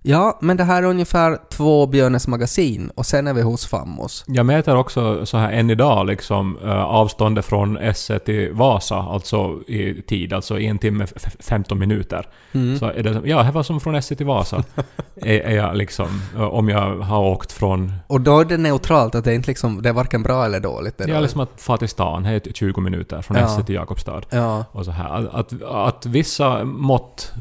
Ja, 0.01 0.37
men 0.41 0.57
det 0.57 0.63
här 0.63 0.83
är 0.83 0.87
ungefär 0.87 1.37
två 1.51 1.87
Björnes 1.87 2.27
magasin 2.27 2.91
och 2.95 3.05
sen 3.05 3.27
är 3.27 3.33
vi 3.33 3.41
hos 3.41 3.65
Famos. 3.67 4.23
Jag 4.27 4.45
mäter 4.45 4.75
också 4.75 5.25
så 5.25 5.37
här 5.37 5.51
än 5.51 5.69
idag 5.69 6.07
liksom 6.07 6.57
eh, 6.63 6.83
avståndet 6.83 7.45
från 7.45 7.77
Esse 7.77 8.19
till 8.19 8.53
Vasa, 8.53 8.95
alltså 8.97 9.59
i 9.67 10.01
tid, 10.01 10.33
alltså 10.33 10.59
en 10.59 10.77
timme 10.79 11.03
f- 11.03 11.11
f- 11.15 11.35
15 11.39 11.79
minuter. 11.79 12.27
Mm. 12.51 12.79
Så 12.79 12.85
är 12.85 13.03
det, 13.03 13.21
ja, 13.29 13.43
det 13.43 13.51
var 13.51 13.63
som 13.63 13.79
från 13.79 13.95
Esse 13.95 14.15
till 14.15 14.25
Vasa. 14.25 14.63
är, 15.15 15.39
är 15.39 15.55
jag 15.55 15.77
liksom, 15.77 16.07
eh, 16.35 16.41
om 16.43 16.69
jag 16.69 16.95
har 16.99 17.19
åkt 17.21 17.51
från... 17.51 17.93
Och 18.07 18.21
då 18.21 18.39
är 18.39 18.45
det 18.45 18.57
neutralt, 18.57 19.15
att 19.15 19.23
det 19.23 19.31
är 19.31 19.35
inte 19.35 19.47
liksom, 19.47 19.81
det 19.81 19.89
är 19.89 19.93
varken 19.93 20.23
bra 20.23 20.45
eller 20.45 20.59
dåligt. 20.59 20.97
Det 20.97 21.03
är 21.03 21.13
då. 21.15 21.19
liksom 21.21 21.41
att 21.41 21.61
fara 21.61 21.77
till 21.77 21.89
stan, 21.89 22.23
det 22.23 22.29
är 22.29 22.39
typ 22.39 22.55
20 22.57 22.81
minuter 22.81 23.21
från 23.21 23.37
Ja. 23.37 23.45
Esse 23.45 23.63
till 23.63 23.75
Jakobstad. 23.75 24.21
Ja. 24.29 24.65
Och 24.71 24.85
så 24.85 24.91
här. 24.91 25.29
Att, 25.39 25.63
att 25.63 26.05
vissa 26.05 26.63
mått 26.63 27.31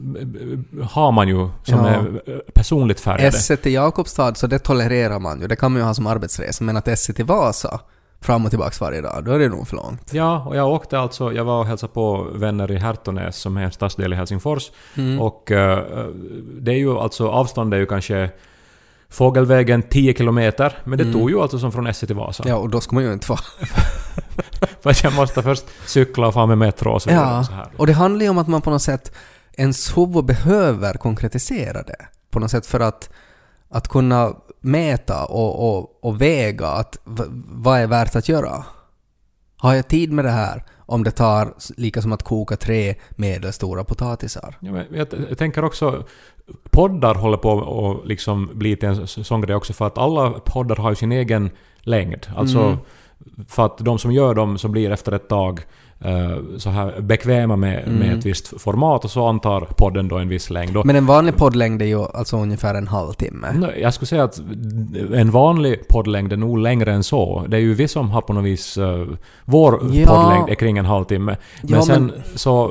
har 0.90 1.12
man 1.12 1.28
ju 1.28 1.48
som 1.64 1.78
Ja. 1.78 1.86
är 1.88 2.20
personligt 2.54 3.00
färgade. 3.00 3.28
Esse 3.28 3.56
till 3.56 3.72
Jakobstad, 3.72 4.34
så 4.34 4.46
det 4.46 4.58
tolererar 4.58 5.18
man 5.18 5.40
ju. 5.40 5.46
Det 5.46 5.56
kan 5.56 5.72
man 5.72 5.80
ju 5.80 5.86
ha 5.86 5.94
som 5.94 6.06
arbetsresa. 6.06 6.64
Men 6.64 6.76
att 6.76 6.88
Esse 6.88 7.12
till 7.12 7.24
Vasa, 7.24 7.80
fram 8.20 8.44
och 8.44 8.50
tillbaks 8.50 8.80
varje 8.80 9.00
dag, 9.00 9.24
då 9.24 9.32
är 9.32 9.38
det 9.38 9.48
nog 9.48 9.68
för 9.68 9.76
långt. 9.76 10.10
Ja, 10.12 10.44
och 10.46 10.56
jag 10.56 10.68
åkte 10.68 10.98
alltså, 10.98 11.32
jag 11.32 11.44
var 11.44 11.60
och 11.60 11.66
hälsade 11.66 11.92
på 11.92 12.22
vänner 12.34 12.70
i 12.70 12.76
Härtonäs 12.76 13.36
som 13.36 13.56
är 13.56 13.62
en 13.62 13.72
stadsdel 13.72 14.12
i 14.12 14.16
Helsingfors. 14.16 14.70
Mm. 14.96 15.20
Och 15.20 15.50
eh, 15.50 15.78
det 16.60 16.72
är 16.72 16.76
ju 16.76 16.98
alltså, 16.98 17.28
avståndet 17.28 17.76
är 17.76 17.80
ju 17.80 17.86
kanske 17.86 18.30
fågelvägen 19.10 19.82
10 19.82 20.14
kilometer, 20.14 20.78
men 20.84 20.98
det 20.98 21.04
Mm. 21.04 21.14
tog 21.20 21.30
ju 21.30 21.40
alltså 21.40 21.58
som 21.58 21.72
från 21.72 21.86
Esse 21.86 22.06
till 22.06 22.16
Vasa. 22.16 22.44
Ja, 22.46 22.56
och 22.56 22.68
då 22.68 22.80
ska 22.80 22.94
man 22.94 23.04
ju 23.04 23.12
inte 23.12 23.26
vara... 23.28 23.40
För 24.82 24.90
att 24.90 25.04
jag 25.04 25.14
måste 25.14 25.42
först 25.42 25.64
cykla 25.86 26.26
och 26.26 26.34
fara 26.34 26.46
med 26.46 26.58
metro 26.58 26.90
och 26.92 27.02
så. 27.02 27.10
Ja, 27.10 27.38
och 27.38 27.46
Så 27.46 27.52
här. 27.52 27.66
och 27.76 27.86
det 27.86 27.92
handlar 27.92 28.24
ju 28.24 28.30
om 28.30 28.38
att 28.38 28.48
man 28.48 28.62
på 28.62 28.70
något 28.70 28.82
sätt, 28.82 29.12
ens 29.52 29.96
huvud 29.98 30.24
behöver 30.24 30.94
konkretisera 30.94 31.82
det. 31.82 32.06
På 32.30 32.38
något 32.40 32.50
sätt 32.50 32.66
för 32.66 32.80
att, 32.80 33.10
att 33.68 33.88
kunna 33.88 34.34
mäta 34.60 35.24
och, 35.24 35.78
och, 35.78 36.04
och 36.04 36.20
väga 36.20 36.66
att 36.68 36.98
vad 37.48 37.78
är 37.80 37.86
värt 37.86 38.16
att 38.16 38.28
göra. 38.28 38.64
Har 39.56 39.74
jag 39.74 39.88
tid 39.88 40.12
med 40.12 40.24
det 40.24 40.30
här 40.30 40.64
om 40.78 41.04
det 41.04 41.10
tar 41.10 41.54
lika 41.76 42.02
som 42.02 42.12
att 42.12 42.22
koka 42.22 42.56
tre 42.56 42.94
medelstora 43.10 43.84
potatisar? 43.84 44.56
Ja, 44.60 44.72
men 44.72 44.86
jag, 44.90 45.06
jag 45.28 45.38
tänker 45.38 45.64
också, 45.64 46.04
poddar 46.70 47.14
håller 47.14 47.36
på 47.36 48.00
att 48.00 48.08
liksom 48.08 48.50
bli 48.52 48.76
till 48.76 48.88
en 48.88 49.06
sån 49.06 49.40
grej 49.40 49.56
också 49.56 49.72
för 49.72 49.86
att 49.86 49.98
alla 49.98 50.30
poddar 50.30 50.76
har 50.76 50.90
ju 50.90 50.96
sin 50.96 51.12
egen 51.12 51.50
längd. 51.80 52.26
Alltså 52.36 52.58
Mm. 52.58 52.78
för 53.48 53.66
att 53.66 53.78
de 53.78 53.98
som 53.98 54.12
gör 54.12 54.34
dem 54.34 54.58
så 54.58 54.68
blir 54.68 54.90
efter 54.90 55.12
ett 55.12 55.28
tag 55.28 55.60
så 56.58 56.70
här 56.70 57.00
bekväma 57.00 57.56
med, 57.56 57.82
Mm. 57.88 57.98
med 57.98 58.18
ett 58.18 58.26
visst 58.26 58.60
format 58.60 59.04
och 59.04 59.10
så 59.10 59.26
antar 59.26 59.60
podden 59.60 60.08
då 60.08 60.18
en 60.18 60.28
viss 60.28 60.50
längd. 60.50 60.76
Och, 60.76 60.86
Men 60.86 60.96
en 60.96 61.06
vanlig 61.06 61.36
poddlängd 61.36 61.82
är 61.82 61.86
ju 61.86 62.02
alltså 62.04 62.36
ungefär 62.36 62.74
en 62.74 62.88
halvtimme. 62.88 63.70
Jag 63.80 63.94
skulle 63.94 64.06
säga 64.06 64.24
att 64.24 64.40
en 65.14 65.30
vanlig 65.30 65.88
poddlängd 65.88 66.32
är 66.32 66.36
nog 66.36 66.58
längre 66.58 66.92
än 66.92 67.04
så. 67.04 67.44
Det 67.48 67.56
är 67.56 67.60
ju 67.60 67.74
vi 67.74 67.88
som 67.88 68.10
har 68.10 68.20
på 68.22 68.32
något 68.32 68.44
vis... 68.44 68.78
Uh, 68.78 69.06
vår 69.44 69.80
Ja. 69.92 70.06
poddlängd 70.06 70.48
är 70.50 70.54
kring 70.54 70.78
en 70.78 70.84
halvtimme. 70.86 71.36
Men 71.62 71.70
Ja, 71.72 71.82
sen 71.82 72.06
men- 72.06 72.22
så... 72.38 72.68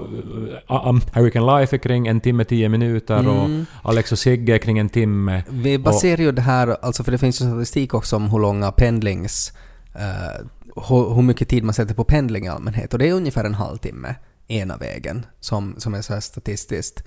Uh, 0.72 0.88
um, 0.90 1.02
American 1.14 1.46
Life 1.46 1.76
är 1.76 1.78
kring 1.80 2.08
en 2.08 2.20
timme, 2.22 2.44
tio 2.46 2.70
minuter 2.70 3.20
Mm. 3.20 3.66
och 3.84 3.90
Alex 3.90 4.12
och 4.12 4.20
Sigge 4.20 4.54
är 4.54 4.58
kring 4.58 4.78
en 4.80 4.90
timme. 4.90 5.44
Vi 5.50 5.78
baserar 5.78 6.22
ju 6.22 6.32
det 6.32 6.42
här, 6.42 6.78
alltså 6.82 7.04
för 7.04 7.12
det 7.12 7.18
finns 7.18 7.42
ju 7.42 7.46
statistik 7.46 7.94
också 7.94 8.16
om 8.16 8.30
hur 8.30 8.40
långa 8.40 8.72
pendlings... 8.72 9.54
eh, 9.96 10.46
hur, 10.90 11.16
hur 11.16 11.22
mycket 11.22 11.50
tid 11.50 11.64
man 11.64 11.74
sätter 11.74 11.96
på 11.96 12.04
pendling 12.04 12.46
i 12.46 12.50
allmänhet. 12.50 12.94
Och 12.94 13.00
det 13.00 13.10
är 13.10 13.14
ungefär 13.14 13.44
en 13.44 13.54
halvtimme 13.54 14.16
ena 14.48 14.78
vägen 14.78 15.26
som, 15.40 15.76
som 15.78 15.94
är 15.94 16.02
så 16.02 16.14
här 16.14 16.20
statistiskt 16.20 17.04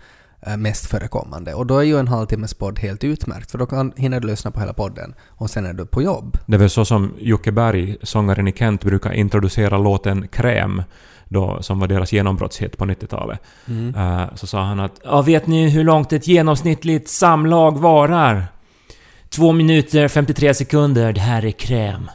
eh, 0.47 0.57
mest 0.57 0.87
förekommande. 0.87 1.55
Och 1.55 1.67
då 1.67 1.79
är 1.79 1.83
ju 1.83 1.99
en 1.99 2.09
halvtimmes 2.09 2.55
podd 2.55 2.79
helt 2.79 3.05
utmärkt 3.05 3.51
för 3.51 3.59
då 3.59 3.67
kan, 3.67 3.93
hinner 3.97 4.21
du 4.21 4.27
lyssna 4.27 4.51
på 4.51 4.61
hela 4.61 4.73
podden 4.73 5.15
och 5.29 5.51
sen 5.51 5.67
är 5.67 5.73
du 5.73 5.87
på 5.87 6.03
jobb. 6.03 6.39
Det 6.47 6.55
är 6.55 6.59
väl 6.59 6.71
så 6.71 6.85
som 6.85 7.15
Jocke 7.19 7.53
Berg, 7.53 7.97
sångaren 8.03 8.49
i 8.49 8.53
Kent, 8.53 8.85
brukar 8.85 9.13
introducera 9.13 9.79
låten 9.79 10.29
Kräm, 10.29 10.83
då, 11.29 11.63
som 11.63 11.79
var 11.79 11.89
deras 11.89 12.13
genombrottshit 12.13 12.77
på 12.77 12.85
90-talet. 12.85 13.41
Eh, 13.97 14.35
så 14.35 14.47
sa 14.47 14.63
han 14.63 14.81
att 14.81 15.01
ja, 15.05 15.23
”Vet 15.23 15.47
ni 15.47 15.71
hur 15.71 15.85
långt 15.85 16.13
ett 16.13 16.27
genomsnittligt 16.27 17.09
samlag 17.09 17.79
varar?” 17.79 18.47
Två 19.29 19.53
minuter 19.53 20.09
53 20.09 20.55
sekunder, 20.55 21.13
det 21.13 21.21
här 21.21 21.45
är 21.45 21.51
kräm. 21.51 22.11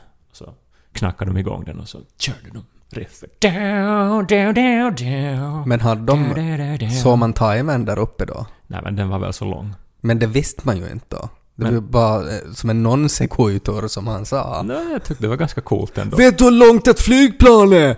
Knackade 0.96 1.32
de 1.32 1.38
igång 1.38 1.64
den 1.66 1.80
och 1.80 1.88
så 1.88 2.00
körde 2.20 2.50
de 2.54 2.66
riffet. 3.00 3.42
Down, 3.42 4.26
down, 4.26 4.54
down, 4.54 4.96
down. 4.96 5.70
Men 5.70 5.80
hade 5.80 6.02
de... 6.02 6.90
Såg 7.04 7.18
man 7.18 7.34
timern 7.34 7.86
där 7.86 8.00
uppe 8.00 8.26
då? 8.26 8.46
Nej 8.68 8.80
men 8.84 8.96
den 8.96 9.10
var 9.10 9.20
väl 9.20 9.34
så 9.34 9.46
lång. 9.46 9.74
Men 10.02 10.20
det 10.20 10.28
visste 10.28 10.62
man 10.66 10.78
ju 10.78 10.90
inte 10.92 11.06
då. 11.10 11.30
Det 11.56 11.64
var 11.64 11.72
Men- 11.72 11.82
ju 11.82 11.88
bara 11.88 12.22
eh, 12.22 12.52
som 12.54 12.70
en 12.70 12.84
non-sequitur 12.88 13.88
som 13.88 14.08
han 14.08 14.26
sa. 14.26 14.62
Nej, 14.66 14.92
jag 14.92 15.04
tyckte 15.04 15.24
det 15.24 15.28
var 15.28 15.36
ganska 15.38 15.62
coolt 15.62 15.98
ändå. 15.98 16.18
Vet 16.18 16.38
du 16.38 16.44
hur 16.44 16.52
långt 16.52 16.88
ett 16.88 17.00
flygplan 17.00 17.74
är? 17.74 17.96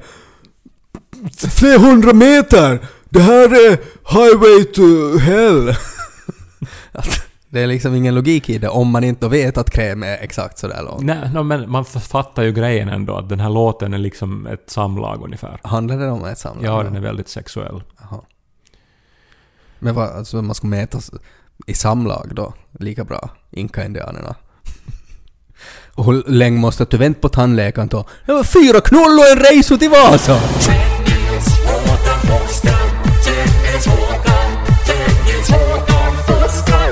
300 1.60 2.14
meter! 2.14 2.88
Det 3.10 3.20
här 3.20 3.44
är 3.72 3.78
highway 4.14 4.64
to 4.74 5.18
hell. 5.18 5.76
Det 7.50 7.60
är 7.60 7.68
liksom 7.68 7.96
ingen 7.96 8.16
logik 8.16 8.50
i 8.50 8.58
det 8.58 8.70
om 8.70 8.90
man 8.92 9.04
inte 9.04 9.28
vet 9.28 9.58
att 9.58 9.70
kräm 9.70 10.04
är 10.04 10.18
exakt 10.18 10.58
sådär 10.58 10.84
långt. 10.84 11.04
Nej, 11.04 11.30
no, 11.34 11.44
men 11.44 11.72
man 11.72 11.86
fattar 11.86 12.44
ju 12.44 12.52
grejen 12.52 12.90
ändå 12.90 13.16
att 13.16 13.30
den 13.30 13.40
här 13.40 13.50
låten 13.50 13.94
är 13.94 13.98
liksom 13.98 14.48
ett 14.48 14.70
samlag 14.70 15.24
ungefär. 15.24 15.60
Handlar 15.64 15.98
det 15.98 16.10
om 16.12 16.26
ett 16.26 16.38
samlag? 16.38 16.66
Ja, 16.66 16.84
den 16.84 16.96
är 16.96 17.02
väldigt 17.02 17.30
sexuell. 17.30 17.84
Jaha. 18.00 18.22
Men 19.80 19.96
vad, 19.96 20.10
alltså 20.10 20.42
man 20.42 20.56
ska 20.56 20.68
mätas 20.68 21.12
i 21.68 21.74
samlag 21.74 22.32
då? 22.36 22.54
Lika 22.80 23.04
bra? 23.04 23.30
Inka-indianerna. 23.52 24.36
Och 25.94 26.06
hur 26.06 26.24
länge 26.28 26.60
måste 26.60 26.86
du 26.86 26.98
vänta 26.98 27.20
på 27.20 27.30
tandläkaren 27.30 27.88
då? 27.88 28.06
Det 28.26 28.34
var 28.34 28.44
fyra 28.44 28.82
knull 28.82 29.20
och 29.20 29.28
en 29.32 29.56
resa 29.56 29.78
till 29.78 29.90
Vasa! 29.90 30.40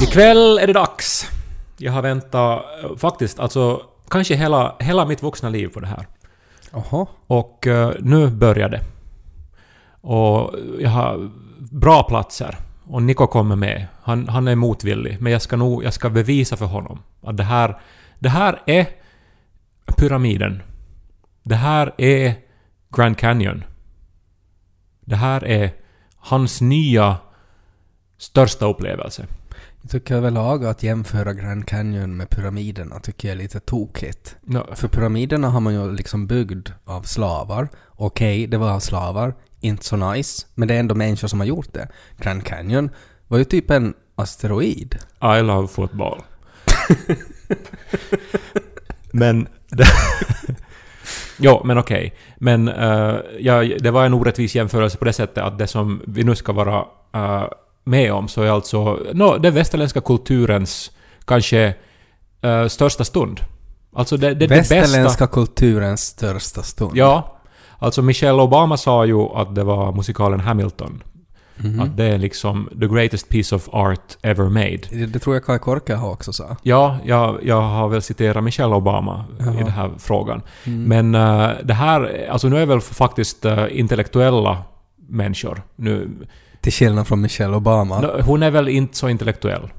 Ikväll 0.01 0.57
är 0.57 0.67
det 0.67 0.73
dags! 0.73 1.31
Jag 1.77 1.91
har 1.91 2.01
väntat 2.01 2.65
faktiskt, 2.97 3.39
alltså 3.39 3.81
kanske 4.09 4.35
hela, 4.35 4.75
hela 4.79 5.05
mitt 5.05 5.23
vuxna 5.23 5.49
liv 5.49 5.67
på 5.67 5.79
det 5.79 5.87
här. 5.87 6.07
Jaha. 6.71 7.07
Och 7.27 7.67
eh, 7.67 7.93
nu 7.99 8.29
börjar 8.29 8.69
det. 8.69 8.81
Och 10.01 10.55
jag 10.79 10.89
har 10.89 11.31
bra 11.71 12.03
platser. 12.03 12.57
Och 12.87 13.03
Niko 13.03 13.27
kommer 13.27 13.55
med. 13.55 13.87
Han, 14.01 14.27
han 14.27 14.47
är 14.47 14.55
motvillig. 14.55 15.17
Men 15.21 15.31
jag 15.31 15.41
ska 15.41 15.55
nog 15.55 15.83
jag 15.83 15.93
ska 15.93 16.09
bevisa 16.09 16.57
för 16.57 16.65
honom 16.65 16.99
att 17.21 17.37
det 17.37 17.43
här, 17.43 17.79
det 18.19 18.29
här 18.29 18.61
är 18.65 18.87
pyramiden. 19.97 20.61
Det 21.43 21.55
här 21.55 21.93
är 21.97 22.33
Grand 22.95 23.17
Canyon. 23.17 23.63
Det 25.01 25.15
här 25.15 25.45
är 25.45 25.71
hans 26.17 26.61
nya 26.61 27.17
största 28.17 28.65
upplevelse. 28.65 29.25
Jag 29.85 29.91
tycker 29.91 30.15
överlag 30.15 30.65
att 30.65 30.83
jämföra 30.83 31.33
Grand 31.33 31.67
Canyon 31.67 32.17
med 32.17 32.29
pyramiderna 32.29 32.99
tycker 32.99 33.27
jag 33.27 33.35
är 33.35 33.41
lite 33.41 33.59
tokigt. 33.59 34.35
Nå, 34.41 34.67
För 34.75 34.87
pyramiderna 34.87 35.49
har 35.49 35.59
man 35.59 35.73
ju 35.73 35.91
liksom 35.91 36.27
byggd 36.27 36.69
av 36.85 37.01
slavar. 37.01 37.69
Okej, 37.89 38.47
det 38.47 38.57
var 38.57 38.71
av 38.71 38.79
slavar. 38.79 39.33
Inte 39.59 39.85
så 39.85 39.95
nice. 39.95 40.47
Men 40.55 40.67
det 40.67 40.75
är 40.75 40.79
ändå 40.79 40.95
människor 40.95 41.27
som 41.27 41.39
har 41.39 41.47
gjort 41.47 41.73
det. 41.73 41.87
Grand 42.17 42.45
Canyon 42.45 42.89
var 43.27 43.37
ju 43.37 43.43
typ 43.43 43.71
en 43.71 43.93
asteroid. 44.15 44.95
I 45.21 45.41
love 45.41 45.67
football. 45.67 46.21
men... 49.11 49.47
Jo, 51.37 51.61
men 51.65 51.77
okej. 51.77 52.13
Men 52.37 52.67
eh, 52.67 53.15
ja, 53.39 53.63
det 53.79 53.91
var 53.91 54.05
en 54.05 54.13
orättvis 54.13 54.55
jämförelse 54.55 54.97
på 54.97 55.05
det 55.05 55.13
sättet 55.13 55.43
att 55.43 55.57
det 55.59 55.67
som 55.67 56.01
vi 56.07 56.23
nu 56.23 56.35
ska 56.35 56.53
vara 56.53 56.85
eh, 57.13 57.47
med 57.85 58.13
om 58.13 58.27
så 58.27 58.41
är 58.41 58.49
alltså 58.49 58.99
no, 59.13 59.37
den 59.37 59.53
västerländska 59.53 60.01
kulturens 60.01 60.91
kanske 61.25 61.75
eh, 62.41 62.67
största 62.67 63.03
stund. 63.03 63.39
Alltså 63.95 64.17
det, 64.17 64.27
det, 64.27 64.33
det 64.33 64.47
bästa... 64.47 64.75
Västerländska 64.75 65.27
kulturens 65.27 66.01
största 66.01 66.63
stund. 66.63 66.97
Ja. 66.97 67.37
Alltså 67.79 68.01
Michelle 68.01 68.41
Obama 68.41 68.77
sa 68.77 69.05
ju 69.05 69.21
att 69.21 69.55
det 69.55 69.63
var 69.63 69.91
musikalen 69.91 70.39
Hamilton. 70.39 71.03
Mhm. 71.57 71.79
Att 71.79 71.97
det 71.97 72.03
är 72.03 72.17
liksom 72.17 72.69
the 72.79 72.87
greatest 72.87 73.29
piece 73.29 73.55
of 73.55 73.69
art 73.71 74.17
ever 74.21 74.49
made. 74.49 74.79
Det, 74.89 75.05
det 75.05 75.19
tror 75.19 75.35
jag 75.35 75.45
Kai 75.45 75.59
Korka 75.59 75.97
har 75.97 76.11
också 76.11 76.33
sa. 76.33 76.55
Ja, 76.61 76.97
jag, 77.05 77.39
jag 77.43 77.61
har 77.61 77.89
väl 77.89 78.01
citerat 78.01 78.43
Michelle 78.43 78.75
Obama 78.75 79.25
i 79.39 79.43
Jaha. 79.43 79.53
den 79.53 79.67
här 79.67 79.91
frågan. 79.97 80.41
Mm. 80.63 80.83
Men 80.83 81.15
eh, 81.15 81.55
det 81.63 81.73
här, 81.73 82.27
alltså 82.29 82.49
nu 82.49 82.61
är 82.61 82.65
väl 82.65 82.81
faktiskt 82.81 83.45
eh, 83.45 83.65
intellektuella 83.71 84.63
människor. 85.09 85.61
Nu, 85.75 86.09
Till 86.65 86.73
skillnad 86.73 87.07
från 87.07 87.21
Michelle 87.21 87.55
Obama. 87.55 87.99
Nå, 88.01 88.21
Hon 88.21 88.43
är 88.43 88.51
väl 88.51 88.67
inte 88.69 88.97
så 88.97 89.09
intellektuell? 89.09 89.69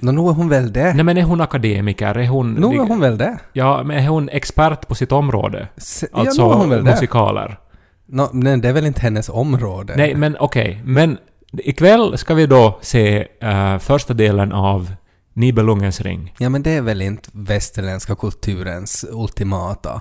Nå, 0.00 0.12
nu 0.12 0.20
är 0.20 0.32
hon 0.32 0.48
väl 0.48 0.72
det. 0.72 0.94
Nej 0.94 1.04
men 1.04 1.16
är 1.18 1.22
hon 1.22 1.40
akademiker? 1.40 2.14
Är 2.18 2.26
hon... 2.28 2.52
Nu 2.54 2.66
är 2.66 2.88
hon 2.88 3.00
väl 3.00 3.18
det. 3.18 3.38
Ja, 3.52 3.82
men 3.82 3.98
är 3.98 4.08
hon 4.08 4.28
expert 4.28 4.88
på 4.88 4.94
sitt 4.94 5.12
område? 5.12 5.68
Se- 5.76 6.06
Alltså 6.12 6.42
ja, 6.42 6.46
nu 6.48 6.52
är 6.54 6.56
hon 6.58 6.68
väl 6.70 6.84
det. 6.84 6.90
musikaler? 6.90 7.58
Nå, 8.06 8.28
men 8.32 8.60
det 8.60 8.68
är 8.68 8.72
väl 8.72 8.86
inte 8.86 9.00
hennes 9.00 9.28
område? 9.28 9.94
Nej, 9.96 10.14
men 10.14 10.36
okej. 10.40 10.82
Men 10.84 11.18
ikväll 11.52 12.18
ska 12.18 12.34
vi 12.34 12.46
då 12.46 12.78
se 12.80 13.28
eh, 13.40 13.78
första 13.78 14.14
delen 14.14 14.52
av 14.52 14.94
Nibelungens 15.32 16.00
ring. 16.00 16.34
Ja, 16.38 16.48
men 16.48 16.62
det 16.62 16.70
är 16.70 16.82
väl 16.82 17.02
inte 17.02 17.30
västerländska 17.32 18.14
kulturens 18.14 19.04
ultimata 19.12 20.00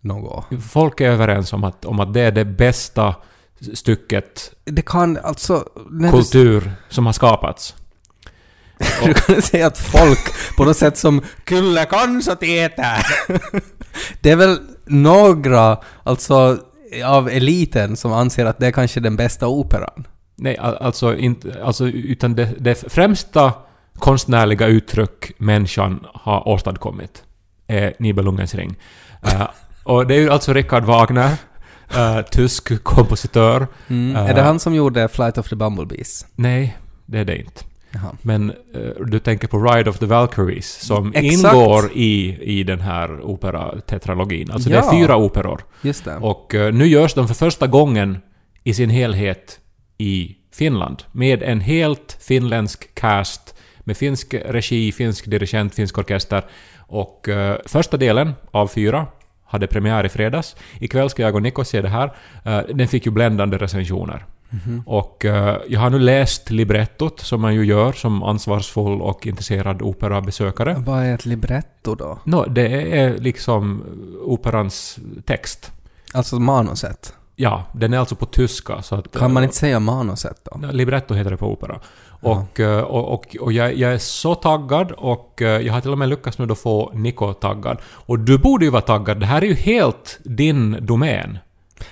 något. 0.00 0.44
Folk 0.70 1.00
är 1.00 1.10
överens 1.10 1.52
om 1.52 1.64
att, 1.64 1.84
om 1.84 2.00
att 2.00 2.14
det 2.14 2.20
är 2.20 2.32
det 2.32 2.44
bästa 2.44 3.14
stycket 3.74 4.52
Det 4.64 4.82
kan 4.82 5.16
alltså... 5.16 5.68
När 5.90 6.10
kultur 6.10 6.72
som 6.88 7.06
har 7.06 7.12
skapats. 7.12 7.74
du, 8.78 9.06
du 9.06 9.14
kan 9.14 9.42
säga 9.42 9.66
att 9.66 9.78
folk 9.78 10.56
på 10.56 10.64
något 10.64 10.76
sätt 10.76 10.98
som 10.98 11.22
”Kyllä 11.44 11.84
kansat 11.84 12.42
äter”. 12.42 13.06
det 14.20 14.30
är 14.30 14.36
väl 14.36 14.58
några, 14.86 15.78
alltså 16.02 16.58
av 17.04 17.28
eliten 17.28 17.96
som 17.96 18.12
anser 18.12 18.46
att 18.46 18.58
det 18.58 18.66
är 18.66 18.72
kanske 18.72 19.00
den 19.00 19.16
bästa 19.16 19.48
operan. 19.48 20.06
Nej, 20.36 20.58
al- 20.58 20.76
alltså 20.76 21.16
inte... 21.16 21.64
Alltså, 21.64 21.88
utan 21.88 22.34
det, 22.34 22.48
det 22.58 22.92
främsta 22.92 23.52
konstnärliga 23.98 24.66
uttryck 24.66 25.32
människan 25.38 26.06
har 26.14 26.48
åstadkommit 26.48 27.24
är 27.66 27.94
Nibelungens 27.98 28.54
ring. 28.54 28.76
Eh, 29.22 29.48
och 29.84 30.06
det 30.06 30.14
är 30.14 30.18
ju 30.18 30.30
alltså 30.30 30.52
Richard 30.52 30.84
Wagner, 30.84 31.30
eh, 31.96 32.22
tysk 32.22 32.82
kompositör. 32.84 33.66
Mm. 33.88 34.16
Eh, 34.16 34.30
Är 34.30 34.34
det 34.34 34.42
han 34.42 34.60
som 34.60 34.74
gjorde 34.74 35.08
Flight 35.08 35.38
of 35.38 35.48
the 35.48 35.56
Bumblebees? 35.56 36.26
Nej, 36.34 36.76
det 37.06 37.18
är 37.18 37.24
det 37.24 37.36
inte. 37.38 37.64
Jaha. 37.94 38.16
Men 38.22 38.50
eh, 38.50 39.04
du 39.06 39.18
tänker 39.18 39.48
på 39.48 39.58
Ride 39.58 39.90
of 39.90 39.98
the 39.98 40.06
Valkyries 40.06 40.80
som 40.86 41.12
Exakt. 41.14 41.54
ingår 41.54 41.90
i, 41.94 42.38
i 42.42 42.62
den 42.64 42.80
här 42.80 43.20
operatetralogin. 43.20 44.50
Alltså 44.50 44.68
det 44.68 44.74
Ja. 44.76 44.86
är 44.92 44.98
fyra 45.00 45.16
operor. 45.16 45.64
Just 45.82 46.04
det. 46.04 46.16
Och 46.16 46.54
eh, 46.54 46.74
nu 46.74 46.86
görs 46.86 47.14
de 47.14 47.28
för 47.28 47.34
första 47.34 47.66
gången 47.66 48.18
i 48.64 48.74
sin 48.74 48.90
helhet 48.90 49.60
i 49.98 50.36
Finland. 50.54 51.02
Med 51.12 51.42
en 51.42 51.60
helt 51.60 52.16
finländsk 52.20 52.94
cast, 52.94 53.54
med 53.80 53.96
finsk 53.96 54.34
regi, 54.34 54.92
finsk 54.92 55.26
dirigent, 55.30 55.74
finsk 55.74 55.98
orkester. 55.98 56.44
Och 56.78 57.28
eh, 57.28 57.56
första 57.66 57.96
delen 57.96 58.32
av 58.50 58.68
fyra 58.68 59.06
hade 59.52 59.66
premiär 59.66 60.06
i 60.06 60.08
fredags. 60.08 60.56
Ikväll 60.80 61.10
ska 61.10 61.22
jag 61.22 61.34
och 61.34 61.42
Nico 61.42 61.64
se 61.64 61.80
det 61.80 61.88
här. 61.88 62.12
Eh, 62.44 62.60
den 62.74 62.88
fick 62.88 63.06
ju 63.06 63.12
bländande 63.12 63.56
recensioner. 63.58 64.24
Och 64.86 65.24
eh, 65.24 65.56
jag 65.68 65.80
har 65.80 65.90
nu 65.90 65.98
läst 65.98 66.50
librettot, 66.50 67.20
som 67.20 67.40
man 67.40 67.54
ju 67.54 67.64
gör 67.64 67.92
som 67.92 68.22
ansvarsfull 68.22 69.02
och 69.02 69.26
intresserad 69.26 69.82
operabesökare. 69.82 70.76
Vad 70.86 71.04
är 71.04 71.14
ett 71.14 71.26
libretto 71.26 71.94
då? 71.94 72.18
Nå, 72.24 72.46
det 72.46 72.98
är 72.98 73.18
liksom 73.18 73.84
operans 74.24 74.98
text. 75.24 75.72
Alltså 76.12 76.38
manuset. 76.38 77.14
Ja, 77.42 77.64
den 77.72 77.94
är 77.94 77.98
alltså 77.98 78.14
på 78.14 78.26
tyska. 78.26 78.82
Så 78.82 78.94
att, 78.94 79.18
Kan 79.18 79.32
man 79.32 79.42
inte 79.42 79.56
säga 79.56 79.80
manuset 79.80 80.36
då? 80.44 80.66
Libretto 80.72 81.14
heter 81.14 81.30
det 81.30 81.36
på 81.36 81.52
opera. 81.52 81.80
Och, 82.08 82.60
eh, 82.60 82.80
och, 82.80 83.14
och, 83.14 83.36
och 83.40 83.52
jag, 83.52 83.76
jag 83.76 83.94
är 83.94 83.98
så 83.98 84.34
taggad 84.34 84.92
och 84.92 85.42
eh, 85.42 85.60
jag 85.60 85.72
har 85.72 85.80
till 85.80 85.90
och 85.90 85.98
med 85.98 86.08
lyckats 86.08 86.38
nu 86.38 86.46
då 86.46 86.54
få 86.54 86.92
Nico 86.94 87.32
taggad. 87.32 87.78
Och 87.84 88.18
du 88.18 88.38
borde 88.38 88.64
ju 88.64 88.70
vara 88.70 88.82
taggad. 88.82 89.20
Det 89.20 89.26
här 89.26 89.42
är 89.42 89.46
ju 89.46 89.54
helt 89.54 90.20
din 90.24 90.76
domän. 90.80 91.38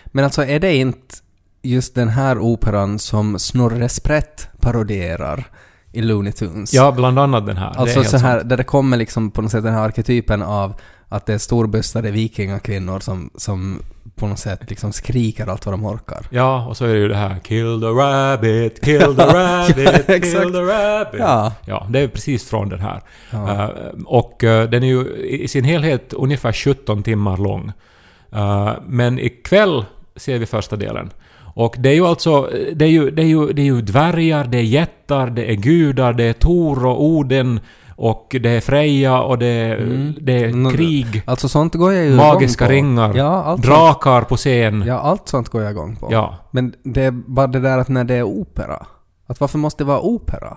Men 0.07 0.25
alltså 0.25 0.45
är 0.45 0.61
det 0.61 0.77
inte 0.77 1.17
just 1.63 1.95
den 1.95 2.09
här 2.09 2.39
operan 2.39 2.99
som 2.99 3.39
Snorre 3.39 3.89
Sprätt 3.89 4.49
parodierar 4.61 5.45
i 5.93 6.03
Looney 6.03 6.33
Tunes? 6.33 6.75
Ja, 6.75 6.93
bland 6.93 7.19
annat 7.19 7.47
den 7.47 7.57
här. 7.57 7.73
Alltså 7.77 8.05
så 8.05 8.17
här, 8.17 8.39
sant. 8.39 8.49
där 8.49 8.57
det 8.57 8.65
kommer 8.65 8.97
liksom 8.97 9.31
på 9.31 9.43
något 9.43 9.51
sätt 9.51 9.65
den 9.65 9.75
här 9.75 9.83
arketypen 9.83 10.43
av 10.43 10.75
att 11.09 11.27
det 11.27 11.35
är 11.35 11.39
storbystade 11.39 12.11
vikingakvinnor 12.11 13.01
som, 13.01 13.31
som 13.37 13.83
på 14.21 14.27
något 14.27 14.39
sätt 14.39 14.71
liksom 14.71 14.93
skriker 14.93 15.47
allt 15.47 15.67
vad 15.67 15.73
de 15.73 15.85
orkar. 15.85 16.27
Ja, 16.31 16.67
och 16.67 16.77
så 16.77 16.85
är 16.85 16.95
det 16.95 17.01
ju 17.01 17.09
det 17.09 17.17
här 17.17 17.39
Kill 17.39 17.81
the 17.81 17.87
rabbit, 17.87 18.85
kill 18.85 19.17
the 19.17 19.23
rabbit, 19.35 20.05
Ja, 20.09 20.15
kill 20.15 20.53
the 20.53 20.61
rabbit. 20.61 21.21
Ja. 21.21 21.53
Ja, 21.65 21.87
det 21.91 21.99
är 22.01 22.09
precis 22.09 22.49
från 22.51 22.69
den 22.69 22.81
här. 22.81 23.01
Ja. 23.31 23.65
Eh, 23.65 23.69
och 24.07 24.45
eh, 24.45 24.71
den 24.71 24.83
är 24.83 24.87
ju 24.87 25.05
i 25.27 25.49
sin 25.49 25.65
helhet 25.65 26.13
ungefär 26.13 26.53
17 26.53 27.03
timmar 27.03 27.37
lång. 27.37 27.73
Eh, 28.33 28.73
men 28.87 29.19
ikväll 29.19 29.85
ser 30.17 30.39
vi 30.39 30.47
första 30.47 30.77
delen. 30.77 31.11
Och 31.55 31.75
det 31.79 31.89
är 31.89 31.95
ju 31.95 32.07
alltså, 32.07 32.51
det 32.75 32.85
är 32.85 32.89
ju, 32.89 33.11
det 33.11 33.23
är 33.23 33.27
ju, 33.27 33.53
det 33.53 33.63
är 33.63 33.67
ju 33.67 33.83
dvärgar, 33.83 34.45
det 34.45 34.59
är 34.59 34.63
jättar, 34.63 35.31
det 35.31 35.51
är 35.51 35.55
gudar, 35.55 36.13
det 36.13 36.25
är 36.25 36.33
Tor 36.33 36.87
och 36.87 37.05
Oden 37.05 37.61
och 38.03 38.37
det 38.41 38.49
är 38.51 38.61
Freja 38.61 39.21
och 39.23 39.39
det 39.39 39.47
är, 39.47 39.77
det 40.21 40.33
är 40.45 40.49
Mm. 40.49 40.73
krig, 40.73 41.23
Alltså 41.27 41.49
sånt 41.49 41.75
går 41.75 41.93
jag 41.93 42.05
ju 42.05 42.17
magiska 42.17 42.65
igång 42.65 42.97
på. 42.97 43.03
ringar, 43.03 43.15
Ja, 43.17 43.43
allt 43.43 43.65
sånt, 43.65 43.77
drakar 43.77 44.23
på 44.23 44.37
scen. 44.37 44.85
ja, 44.87 44.99
allt 44.99 45.29
sånt 45.29 45.49
går 45.49 45.63
jag 45.63 45.71
igång 45.71 45.97
på. 45.97 46.09
Ja. 46.11 46.35
Men 46.51 46.75
det 46.83 47.03
är 47.05 47.11
bara 47.11 47.47
det 47.47 47.61
där 47.61 47.79
att 47.79 47.89
när 47.89 48.05
det 48.05 48.15
är 48.15 48.23
opera. 48.23 48.87
Att 49.27 49.41
varför 49.41 49.59
måste 49.59 49.85
det 49.85 49.89
vara 49.89 50.01
opera? 50.01 50.57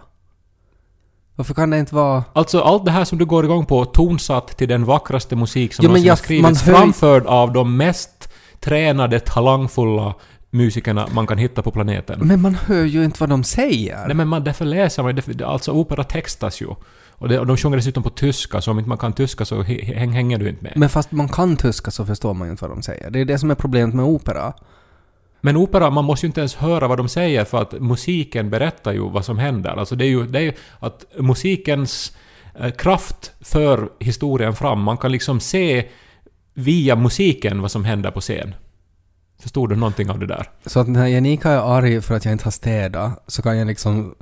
Varför 1.36 1.53
kan 1.53 1.69
det 1.69 1.79
inte 1.79 1.95
vara... 1.95 2.23
Alltså 2.34 2.60
allt 2.62 2.86
det 2.86 2.91
här 2.91 3.03
som 3.06 3.17
du 3.17 3.25
går 3.25 3.45
igång 3.45 3.65
på, 3.65 3.86
tonsatt 3.86 4.47
till 4.58 4.67
den 4.67 4.86
vackraste 4.86 5.36
musik 5.36 5.73
som 5.73 5.84
men 5.84 5.89
någonsin 5.91 6.10
har 6.10 6.15
skrivits, 6.15 6.67
ju- 6.67 6.71
framförd 6.73 7.25
av 7.25 7.53
de 7.53 7.77
mest 7.77 8.29
tränade, 8.60 9.19
talangfulla 9.19 10.13
musikerna 10.49 11.08
man 11.13 11.27
kan 11.27 11.38
hitta 11.38 11.62
på 11.62 11.71
planeten. 11.71 12.19
Men 12.23 12.41
man 12.41 12.56
hör 12.56 12.84
ju 12.86 13.03
inte 13.06 13.17
vad 13.19 13.29
de 13.29 13.43
säger. 13.43 14.08
Nej 14.08 14.15
men 14.15 14.27
man, 14.27 14.43
därför 14.43 14.65
läser 14.65 15.03
man 15.03 15.15
därför, 15.15 15.43
Alltså 15.43 15.71
opera 15.71 16.03
textas 16.03 16.62
ju. 16.62 16.67
Och, 17.23 17.29
det, 17.29 17.39
och 17.39 17.47
de 17.47 17.57
sjunger 17.57 17.77
dessutom 17.77 18.03
på 18.03 18.09
tyska, 18.09 18.62
så 18.62 18.71
om 18.71 18.79
inte 18.79 18.89
man 18.89 18.97
kan 18.97 19.13
tyska 19.13 19.45
så 19.45 19.62
häng, 19.62 20.12
hänger 20.12 20.38
du 20.38 20.49
inte 20.49 20.63
med. 20.63 20.73
Men 20.75 20.89
fast 20.89 21.12
man 21.12 21.29
kan 21.29 21.57
tyska 21.57 21.91
så 21.91 22.05
förstår 22.05 22.33
man 22.33 22.47
ju 22.47 22.51
inte 22.51 22.67
vad 22.67 22.77
de 22.77 22.81
säger. 22.81 23.12
Det 23.12 23.19
är 23.19 23.25
det 23.25 23.38
som 23.38 23.51
är 23.51 23.55
problemet 23.55 23.95
med 23.95 24.05
opera. 24.05 24.53
Men 25.41 25.57
opera, 25.57 25.89
man 25.89 26.05
måste 26.05 26.25
ju 26.25 26.27
inte 26.27 26.41
ens 26.41 26.55
höra 26.55 26.88
vad 26.88 26.97
de 26.97 27.09
säger 27.09 27.45
för 27.45 27.62
att 27.62 27.81
musiken 27.81 28.49
berättar 28.49 28.91
ju 28.91 29.09
vad 29.09 29.25
som 29.25 29.38
händer. 29.38 29.69
Alltså 29.69 29.95
det 29.95 30.05
är 30.05 30.09
ju, 30.09 30.27
det 30.27 30.39
är 30.39 30.43
ju 30.43 30.53
att 30.79 31.05
musikens 31.19 32.17
eh, 32.59 32.71
kraft 32.71 33.31
för 33.41 33.89
historien 33.99 34.53
fram. 34.53 34.81
Man 34.81 34.97
kan 34.97 35.12
liksom 35.12 35.39
se 35.39 35.88
via 36.53 36.95
musiken 36.95 37.62
vad 37.62 37.71
som 37.71 37.86
händer 37.86 38.12
på 38.12 38.21
scen. 38.21 38.55
Förstod 39.41 39.69
du 39.69 39.75
någonting 39.75 40.09
av 40.09 40.19
det 40.19 40.27
där? 40.27 40.49
Så 40.65 40.79
att 40.79 40.88
när 40.88 41.07
Janika 41.07 41.51
är 41.51 41.77
arg 41.77 42.01
för 42.01 42.15
att 42.15 42.25
jag 42.25 42.31
inte 42.31 42.45
har 42.45 42.51
städat 42.51 43.23
så 43.27 43.41
kan 43.41 43.57
jag 43.57 43.67
liksom 43.67 44.15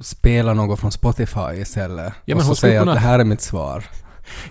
spela 0.00 0.54
något 0.54 0.80
från 0.80 0.92
Spotify 0.92 1.60
istället. 1.60 2.12
Ja, 2.24 2.36
och 2.36 2.42
så 2.42 2.54
skulle 2.54 2.70
säga 2.70 2.80
kunna- 2.80 2.92
att 2.92 2.96
det 2.98 3.08
här 3.08 3.18
är 3.18 3.24
mitt 3.24 3.40
svar. 3.40 3.84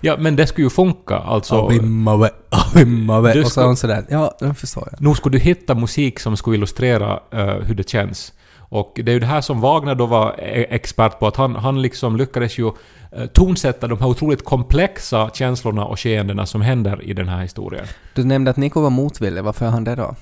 Ja, 0.00 0.16
men 0.18 0.36
det 0.36 0.46
skulle 0.46 0.66
ju 0.66 0.70
funka. 0.70 1.14
Alltså, 1.16 1.54
Avimmawe, 1.54 2.30
avimmawe. 2.50 3.32
Du 3.32 3.44
Och 3.44 3.52
så 3.52 3.76
sådär, 3.76 4.04
ja, 4.08 4.36
det 4.40 4.54
förstår 4.54 4.88
jag. 4.92 5.00
nu 5.08 5.14
skulle 5.14 5.38
du 5.38 5.42
hitta 5.44 5.74
musik 5.74 6.20
som 6.20 6.36
skulle 6.36 6.56
illustrera 6.56 7.20
eh, 7.32 7.46
hur 7.46 7.74
det 7.74 7.88
känns. 7.88 8.32
Och 8.68 8.92
det 9.04 9.10
är 9.10 9.12
ju 9.12 9.20
det 9.20 9.26
här 9.26 9.40
som 9.40 9.60
Wagner 9.60 9.94
då 9.94 10.06
var 10.06 10.34
e- 10.38 10.66
expert 10.70 11.18
på, 11.18 11.26
att 11.26 11.36
han, 11.36 11.56
han 11.56 11.82
liksom 11.82 12.16
lyckades 12.16 12.58
ju 12.58 12.66
eh, 12.66 13.26
tonsätta 13.26 13.88
de 13.88 14.00
här 14.00 14.06
otroligt 14.06 14.44
komplexa 14.44 15.30
känslorna 15.34 15.84
och 15.84 16.00
skeendena 16.00 16.46
som 16.46 16.60
händer 16.60 17.02
i 17.02 17.12
den 17.12 17.28
här 17.28 17.42
historien. 17.42 17.86
Du 18.14 18.24
nämnde 18.24 18.50
att 18.50 18.56
Nico 18.56 18.80
var 18.80 18.90
motvillig, 18.90 19.44
varför 19.44 19.66
är 19.66 19.70
han 19.70 19.84
det 19.84 19.94
då? 19.94 20.14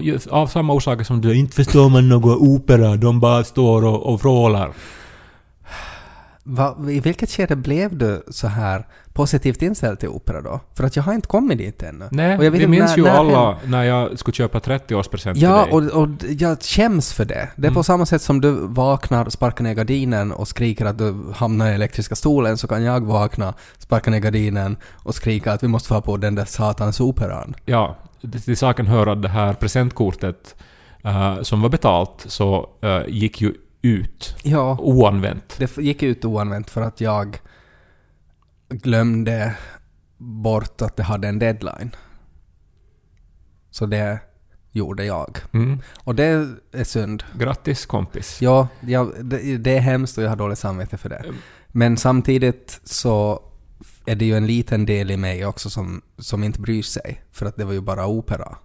Just 0.00 0.26
av 0.26 0.46
samma 0.46 0.72
orsaker 0.72 1.04
som 1.04 1.20
du 1.20 1.36
inte 1.36 1.56
förstår 1.56 1.88
man 1.88 2.08
någon 2.08 2.38
opera, 2.38 2.96
de 2.96 3.20
bara 3.20 3.44
står 3.44 3.84
och, 3.84 4.14
och. 4.14 4.20
Va, 6.52 6.76
I 6.88 7.00
vilket 7.00 7.30
skede 7.30 7.56
blev 7.56 7.96
du 7.98 8.22
så 8.30 8.46
här 8.46 8.86
positivt 9.12 9.62
inställd 9.62 9.98
till 9.98 10.08
opera 10.08 10.40
då? 10.40 10.60
För 10.74 10.84
att 10.84 10.96
jag 10.96 11.02
har 11.02 11.12
inte 11.14 11.28
kommit 11.28 11.58
dit 11.58 11.82
ännu. 11.82 12.08
Nej, 12.10 12.38
Och 12.38 12.44
jag 12.44 12.50
vi 12.50 12.66
minns 12.66 12.90
när- 12.90 12.96
ju 12.96 13.02
när 13.02 13.10
alla 13.10 13.56
när 13.66 13.84
jag 13.84 14.18
skulle 14.18 14.34
köpa 14.34 14.58
30-årspresent 14.58 15.36
Ja, 15.38 15.64
till 15.64 15.80
dig. 15.84 15.90
och, 15.92 16.02
och 16.02 16.08
jag 16.38 16.62
skäms 16.62 17.12
för 17.12 17.24
det. 17.24 17.48
Det 17.56 17.62
är 17.66 17.70
Mm. 17.70 17.74
på 17.74 17.82
samma 17.82 18.06
sätt 18.06 18.22
som 18.22 18.40
du 18.40 18.50
vaknar, 18.66 19.30
sparkar 19.30 19.64
ner 19.64 19.74
gardinen 19.74 20.32
och 20.32 20.48
skriker 20.48 20.84
att 20.86 20.98
du 20.98 21.14
hamnar 21.34 21.70
i 21.70 21.74
elektriska 21.74 22.14
stolen 22.16 22.56
så 22.58 22.68
kan 22.68 22.82
jag 22.82 23.00
vakna, 23.06 23.54
sparka 23.78 24.10
ner 24.10 24.18
gardinen 24.18 24.76
och 24.92 25.14
skrika 25.14 25.52
att 25.52 25.62
vi 25.62 25.68
måste 25.68 25.88
få 25.88 26.00
på 26.00 26.16
den 26.16 26.34
där 26.34 26.44
satans 26.44 27.00
operan. 27.00 27.54
Ja, 27.64 27.96
till 28.44 28.56
saken 28.56 28.86
hör 28.86 29.06
att 29.06 29.22
det 29.22 29.28
här 29.28 29.52
presentkortet 29.54 30.54
eh, 31.04 31.42
som 31.42 31.62
var 31.62 31.68
betalt 31.68 32.24
så 32.28 32.68
eh, 32.82 33.00
gick 33.08 33.40
ju 33.40 33.54
ut 33.82 34.36
Ja, 34.42 34.76
oanvänt. 34.80 35.56
det 35.58 35.76
gick 35.76 36.02
ut 36.02 36.24
oanvänt 36.24 36.70
för 36.70 36.82
att 36.82 37.00
jag 37.00 37.38
glömde 38.68 39.54
bort 40.18 40.82
att 40.82 40.96
det 40.96 41.02
hade 41.02 41.28
en 41.28 41.38
deadline. 41.38 41.90
Så 43.70 43.86
det 43.86 44.18
gjorde 44.70 45.04
jag. 45.04 45.38
Mm. 45.52 45.80
Och 46.04 46.14
det 46.14 46.24
är 46.72 46.84
synd. 46.84 47.22
Grattis 47.38 47.86
kompis. 47.86 48.38
Ja, 48.42 48.68
jag, 48.80 49.24
det, 49.24 49.56
det 49.58 49.76
är 49.76 49.80
hemskt 49.80 50.18
och 50.18 50.24
jag 50.24 50.28
har 50.28 50.36
dåligt 50.36 50.58
samvete 50.58 50.98
för 50.98 51.08
det. 51.08 51.24
Men 51.68 51.96
samtidigt 51.96 52.80
så 52.84 53.42
är 54.06 54.14
det 54.16 54.24
ju 54.24 54.36
en 54.36 54.46
liten 54.46 54.86
del 54.86 55.10
i 55.10 55.16
mig 55.16 55.46
också 55.46 55.70
som, 55.70 56.02
som 56.18 56.44
inte 56.44 56.60
bryr 56.60 56.82
sig. 56.82 57.22
För 57.32 57.46
att 57.46 57.56
det 57.56 57.64
var 57.64 57.72
ju 57.72 57.80
bara 57.80 58.06
opera. 58.06 58.56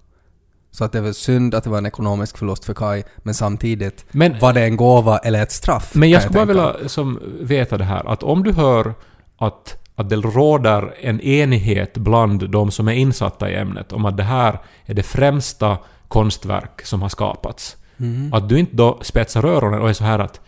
Så 0.76 0.84
att 0.84 0.92
det 0.92 1.02
var 1.02 1.12
synd 1.12 1.56
att 1.56 1.64
det 1.64 1.70
var 1.70 1.78
en 1.78 1.86
ekonomisk 1.86 2.38
förlust 2.38 2.66
för 2.66 2.74
Kai, 2.74 3.04
men 3.18 3.34
samtidigt 3.34 4.06
Men- 4.12 4.40
var 4.40 4.54
det 4.54 4.64
en 4.64 4.78
gåva 4.78 5.18
eller 5.18 5.44
ett 5.44 5.52
straff. 5.52 5.92
Men 5.96 6.10
jag 6.10 6.22
skulle 6.22 6.34
bara 6.34 6.46
vilja 6.46 6.90
som, 6.90 7.20
veta 7.42 7.78
det 7.78 7.84
här, 7.84 8.12
att 8.12 8.24
om 8.24 8.44
du 8.44 8.52
hör 8.52 8.94
att, 9.38 9.78
att 9.96 10.10
det 10.10 10.16
råder 10.16 10.96
en 11.02 11.22
enighet 11.22 11.98
bland 11.98 12.50
de 12.50 12.72
som 12.72 12.88
är 12.88 12.94
insatta 12.94 13.50
i 13.50 13.56
ämnet 13.56 13.94
om 13.94 14.06
att 14.06 14.18
det 14.18 14.24
här 14.24 14.60
är 14.86 14.94
det 14.94 15.04
främsta 15.04 15.78
konstverk 16.08 16.86
som 16.86 17.02
har 17.02 17.10
skapats. 17.10 17.78
Mm. 17.98 18.34
Att 18.34 18.50
du 18.50 18.60
inte 18.60 18.76
då 18.76 19.00
spetsar 19.02 19.46
öronen 19.46 19.82
och 19.82 19.90
är 19.90 19.94
så 19.94 20.04
här 20.04 20.20
att 20.20 20.42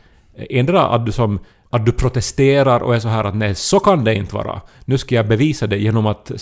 endera 0.50 0.88
att 0.88 1.06
du 1.06 1.12
som 1.12 1.40
att 1.70 1.86
du 1.86 1.92
protesterar 1.92 2.84
och 2.84 2.96
är 2.96 3.00
så 3.00 3.08
här 3.08 3.24
att 3.24 3.36
nej, 3.36 3.56
så 3.56 3.80
kan 3.80 4.04
det 4.04 4.16
inte 4.16 4.36
vara. 4.36 4.62
Nu 4.86 4.98
ska 4.98 5.16
jag 5.16 5.28
bevisa 5.28 5.68
det 5.68 5.78
genom 5.78 6.06
att 6.06 6.32
eh, 6.32 6.38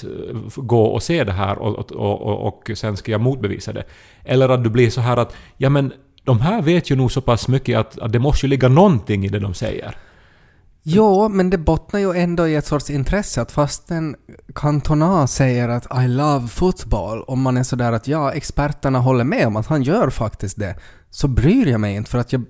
gå 0.55 0.85
och 0.85 1.03
se 1.03 1.23
det 1.23 1.31
här 1.31 1.57
och, 1.57 1.91
och, 1.91 2.21
och, 2.21 2.47
och 2.47 2.71
sen 2.77 2.97
ska 2.97 3.11
jag 3.11 3.21
motbevisa 3.21 3.73
det. 3.73 3.83
Eller 4.23 4.49
att 4.49 4.63
du 4.63 4.69
blir 4.69 4.89
så 4.89 5.01
här 5.01 5.17
att 5.17 5.35
ja 5.57 5.69
men 5.69 5.93
de 6.23 6.39
här 6.39 6.61
vet 6.61 6.89
ju 6.89 6.95
nog 6.95 7.11
så 7.11 7.21
pass 7.21 7.47
mycket 7.47 7.79
att, 7.79 7.99
att 7.99 8.11
det 8.11 8.19
måste 8.19 8.45
ju 8.45 8.49
ligga 8.49 8.67
någonting 8.67 9.25
i 9.25 9.29
det 9.29 9.39
de 9.39 9.53
säger. 9.53 9.97
Jo, 10.87 11.29
men 11.29 11.49
det 11.49 11.57
bottnar 11.57 11.99
ju 11.99 12.11
ändå 12.13 12.47
i 12.47 12.55
ett 12.55 12.65
sorts 12.65 12.89
intresse 12.89 13.41
att 13.41 13.51
fastän 13.51 14.15
Cantona 14.55 15.27
säger 15.27 15.69
att 15.69 16.03
I 16.03 16.07
love 16.07 16.47
football, 16.47 17.23
om 17.27 17.41
man 17.41 17.57
är 17.57 17.63
sådär 17.63 17.91
att 17.91 18.07
ja, 18.07 18.31
experterna 18.31 18.99
håller 18.99 19.23
med 19.23 19.47
om 19.47 19.55
att 19.55 19.67
han 19.67 19.83
gör 19.83 20.09
faktiskt 20.09 20.59
det, 20.59 20.75
så 21.09 21.27
bryr 21.27 21.67
jag 21.67 21.79
mig 21.79 21.95
inte 21.95 22.11
för 22.11 22.17
att 22.17 22.33
jag 22.33 22.45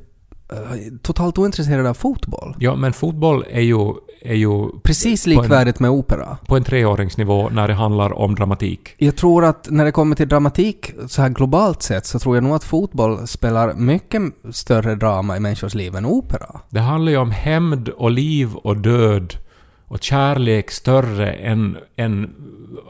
totalt 1.01 1.37
ointresserad 1.37 1.85
av 1.85 1.93
fotboll. 1.93 2.55
Ja, 2.59 2.75
men 2.75 2.93
fotboll 2.93 3.45
är 3.49 3.61
ju, 3.61 3.93
är 4.21 4.33
ju 4.33 4.79
Precis 4.83 5.23
på 5.25 5.31
en, 5.31 5.37
likvärdigt 5.37 5.79
med 5.79 5.89
opera. 5.91 6.37
på 6.47 6.57
en 6.57 6.63
treåringsnivå 6.63 7.49
när 7.49 7.67
det 7.67 7.73
handlar 7.73 8.13
om 8.13 8.35
dramatik. 8.35 8.95
Jag 8.97 9.15
tror 9.15 9.45
att 9.45 9.67
när 9.69 9.85
det 9.85 9.91
kommer 9.91 10.15
till 10.15 10.27
dramatik 10.27 10.91
så 11.07 11.21
här 11.21 11.29
globalt 11.29 11.81
sett 11.83 12.05
så 12.05 12.19
tror 12.19 12.35
jag 12.35 12.43
nog 12.43 12.55
att 12.55 12.63
fotboll 12.63 13.27
spelar 13.27 13.73
mycket 13.73 14.21
större 14.51 14.95
drama 14.95 15.37
i 15.37 15.39
människors 15.39 15.75
liv 15.75 15.95
än 15.95 16.05
opera. 16.05 16.61
Det 16.69 16.79
handlar 16.79 17.11
ju 17.11 17.17
om 17.17 17.31
hämnd 17.31 17.89
och 17.89 18.11
liv 18.11 18.55
och 18.55 18.77
död 18.77 19.33
och 19.87 20.03
kärlek 20.03 20.71
större 20.71 21.31
än, 21.31 21.77
än 21.95 22.29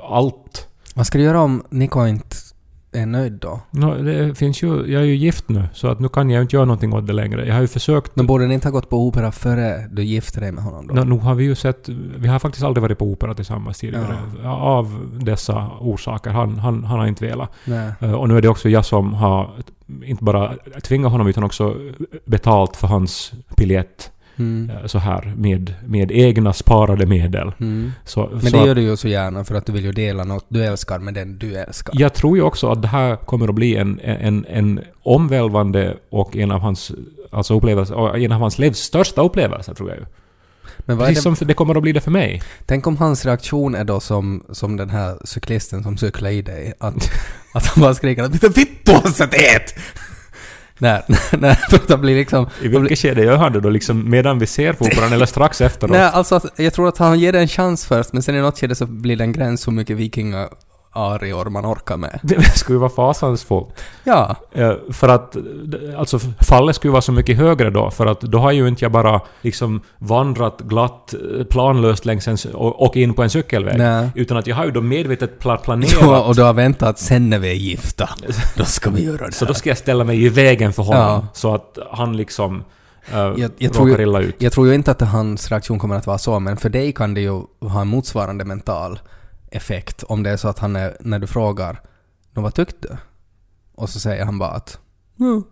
allt. 0.09 0.67
Vad 0.95 1.07
ska 1.07 1.17
du 1.17 1.23
göra 1.23 1.41
om 1.41 1.63
Nico 1.69 2.07
inte 2.07 2.35
är 2.95 3.05
nöjd 3.05 3.34
då? 3.34 3.60
Nå, 3.71 3.95
det 3.95 4.36
finns 4.38 4.63
ju, 4.63 4.67
jag 4.67 5.01
är 5.01 5.05
ju 5.05 5.15
gift 5.15 5.49
nu, 5.49 5.63
så 5.73 5.88
att 5.88 5.99
nu 5.99 6.10
kan 6.10 6.29
jag 6.29 6.38
ju 6.38 6.41
inte 6.41 6.55
göra 6.55 6.65
någonting 6.65 6.93
åt 6.93 7.08
det 7.08 7.13
längre. 7.13 7.47
Jag 7.47 7.53
har 7.53 7.62
ju 7.62 7.67
försökt... 7.67 8.15
Men 8.15 8.27
borde 8.27 8.47
ni 8.47 8.53
inte 8.53 8.67
ha 8.67 8.71
gått 8.71 8.89
på 8.89 9.08
opera 9.08 9.31
före 9.31 9.88
du 9.91 10.03
gifte 10.03 10.39
dig 10.39 10.51
med 10.51 10.63
honom 10.63 10.88
då? 10.88 10.93
Nå, 10.93 11.03
nu 11.03 11.21
har 11.21 11.36
vi 11.36 11.43
ju 11.43 11.55
sett... 11.55 11.89
Vi 12.17 12.27
har 12.27 12.39
faktiskt 12.39 12.65
aldrig 12.65 12.81
varit 12.81 12.97
på 12.97 13.05
opera 13.05 13.34
tillsammans 13.34 13.79
tidigare. 13.79 14.17
Av 14.45 15.17
dessa 15.21 15.71
orsaker. 15.79 16.29
Han, 16.29 16.60
han, 16.60 16.84
han 16.84 16.99
har 16.99 17.08
inte 17.08 17.25
velat. 17.25 17.51
Nej. 17.65 17.91
Eh, 18.01 18.12
Och 18.12 18.29
nu 18.29 18.38
är 18.38 18.41
det 18.41 18.49
också 18.49 18.69
jag 18.69 18.86
som 18.86 19.13
har 19.13 19.51
inte 20.05 20.23
bara 20.23 20.53
tvingat 20.84 21.12
honom 21.12 21.27
utan 21.27 21.43
också 21.43 21.75
betalt 22.25 22.75
för 22.77 22.88
hans 22.88 23.34
biljett 23.58 24.12
Mm. 24.37 24.69
eh, 24.69 24.85
så 24.85 24.97
här 24.97 25.33
med, 25.37 25.73
med 25.85 26.11
egna 26.11 26.53
sparade 26.53 27.05
medel. 27.05 27.51
Mm. 27.59 27.91
Så, 28.05 28.29
Men 28.31 28.41
så 28.41 28.57
det 28.57 28.65
gör 28.65 28.75
du 28.75 28.81
ju 28.81 28.97
så 28.97 29.07
gärna 29.07 29.43
för 29.43 29.55
att 29.55 29.65
du 29.65 29.71
vill 29.71 29.85
ju 29.85 29.91
dela 29.91 30.23
något 30.23 30.45
du 30.47 30.65
älskar 30.65 30.99
med 30.99 31.13
den 31.13 31.37
du 31.37 31.55
älskar. 31.55 31.93
Jag 31.97 32.13
tror 32.13 32.37
ju 32.37 32.43
också 32.43 32.71
att 32.71 32.81
det 32.81 32.87
här 32.87 33.15
kommer 33.15 33.47
att 33.47 33.55
bli 33.55 33.75
en, 33.75 33.99
en, 33.99 34.45
en 34.45 34.81
omvälvande 35.03 35.97
och 36.09 36.35
en 36.37 36.51
av 36.51 36.59
hans, 36.59 36.91
alltså 37.31 37.57
upplevelser, 37.57 37.95
och 37.95 38.19
en 38.19 38.31
av 38.31 38.39
hans 38.39 38.59
livs 38.59 38.79
största 38.79 39.21
upplevelser 39.21 39.73
tror 39.73 39.89
jag 39.89 39.99
ju. 39.99 40.05
Men 40.79 40.97
vad 40.97 41.05
är 41.05 41.09
Precis 41.09 41.23
det, 41.23 41.35
som 41.35 41.47
det 41.47 41.53
kommer 41.53 41.75
att 41.75 41.81
bli 41.81 41.91
det 41.91 42.01
för 42.01 42.11
mig. 42.11 42.41
tänk 42.65 42.87
om 42.87 42.97
hans 42.97 43.25
reaktion 43.25 43.75
är 43.75 43.83
då 43.83 43.99
som, 43.99 44.43
som 44.49 44.77
den 44.77 44.89
här 44.89 45.17
cyklisten 45.23 45.83
som 45.83 45.97
cyklar 45.97 46.29
i 46.29 46.41
dig. 46.41 46.73
Att, 46.79 47.11
att 47.53 47.65
han 47.65 47.81
bara 47.81 47.93
skriker 47.93 48.23
att 48.23 48.31
”Mitä 48.31 48.49
vittua 48.49 49.01
sä 49.01 49.27
teet?” 49.27 49.75
när, 50.79 51.03
när, 51.38 51.53
för 51.53 51.79
det 51.88 51.97
blir 51.97 52.15
liksom... 52.15 52.49
I 52.61 52.67
vilket 52.67 52.99
skede 52.99 53.23
gör 53.23 53.38
han 53.38 53.53
det 53.53 53.61
då? 53.61 53.69
Liksom 53.69 54.09
medan 54.09 54.39
vi 54.39 54.47
ser 54.47 54.73
på 54.73 54.85
operan 54.85 55.13
eller 55.13 55.25
strax 55.25 55.61
efteråt? 55.61 55.91
Nej, 55.91 56.09
alltså 56.13 56.41
jag 56.55 56.73
tror 56.73 56.88
att 56.88 56.97
han 56.97 57.19
ger 57.19 57.31
det 57.33 57.39
en 57.39 57.47
chans 57.47 57.85
först, 57.85 58.13
men 58.13 58.23
sen 58.23 58.35
i 58.35 58.41
något 58.41 58.59
skede 58.59 58.75
så 58.75 58.85
blir 58.85 59.15
det 59.15 59.23
en 59.23 59.31
gräns 59.31 59.67
hur 59.67 59.71
mycket 59.71 59.97
vikingaarior 60.95 61.49
man 61.49 61.65
orkar 61.65 61.97
med. 61.97 62.19
Det 62.23 62.41
skulle 62.58 62.75
ju 62.75 62.79
vara 62.79 62.89
fasansfullt. 62.89 63.67
Ja. 64.03 64.36
Eh, 64.51 64.73
För 64.91 65.10
att, 65.10 65.36
alltså 65.97 66.19
fallet 66.41 66.75
skulle 66.75 66.91
vara 66.91 67.01
så 67.01 67.12
mycket 67.12 67.38
högre 67.38 67.69
då, 67.69 67.91
för 67.91 68.05
att 68.05 68.21
då 68.21 68.38
har 68.39 68.51
ju 68.51 68.67
inte 68.67 68.86
jag 68.86 68.91
bara 68.91 69.21
liksom 69.41 69.81
vandrat 69.97 70.62
glatt, 70.62 71.13
eh, 71.39 71.43
planlöst 71.45 72.05
längs 72.05 72.27
en, 72.27 72.38
och, 72.53 72.95
in 72.97 73.13
på 73.13 73.23
en 73.23 73.29
cykelväg. 73.29 73.77
Nej. 73.77 74.10
Utan 74.15 74.38
att 74.38 74.47
jag 74.47 74.55
har 74.55 74.65
ju 74.65 74.71
då 74.71 74.81
medvetet 74.81 75.39
pla- 75.39 75.58
planerat. 75.58 75.97
Ja, 76.01 76.23
och 76.23 76.36
du 76.36 76.41
har 76.43 76.53
väntat 76.53 76.89
att 76.89 76.99
sen 76.99 77.29
när 77.29 77.39
vi 77.39 77.49
är 77.49 77.53
gifta, 77.55 78.10
då 78.58 78.65
ska 78.65 78.89
vi 78.89 79.03
göra 79.05 79.25
det 79.25 79.31
Så 79.31 79.45
här. 79.45 79.47
då 79.47 79.53
ska 79.53 79.69
jag 79.69 79.77
ställa 79.77 80.03
mig 80.03 80.25
i 80.25 80.29
vägen 80.29 80.73
för 80.73 80.84
honom, 80.84 81.01
Ja. 81.01 81.27
så 81.34 81.55
att 81.55 81.77
han 81.91 82.17
liksom 82.17 82.63
uh, 83.13 83.17
jag, 83.38 83.51
jag, 83.58 83.73
tror 83.73 83.89
ju, 83.99 84.31
jag 84.38 84.51
tror 84.53 84.67
ju 84.67 84.73
inte 84.73 84.91
att 84.91 85.01
hans 85.01 85.51
reaktion 85.51 85.79
kommer 85.79 85.95
att 85.95 86.08
vara 86.08 86.17
så, 86.17 86.39
men 86.39 86.58
för 86.58 86.69
dig 86.69 86.91
kan 86.93 87.13
det 87.13 87.21
ju 87.21 87.41
ha 87.62 87.81
en 87.81 87.88
motsvarande 87.88 88.45
mental 88.45 88.99
effekt 89.55 90.03
om 90.03 90.23
det 90.23 90.29
är 90.29 90.37
så 90.37 90.47
att 90.47 90.59
han 90.59 90.75
är, 90.75 90.97
när 90.99 91.19
du 91.19 91.27
frågar 91.27 91.81
"Nå, 92.33 92.41
vad 92.41 92.53
tyckte 92.53 92.87
du?” 92.87 92.97
Och 93.75 93.89
så 93.89 93.99
säger 93.99 94.25
han 94.25 94.39
bara 94.39 94.49
att 94.49 94.79
"Mm." 95.19 95.43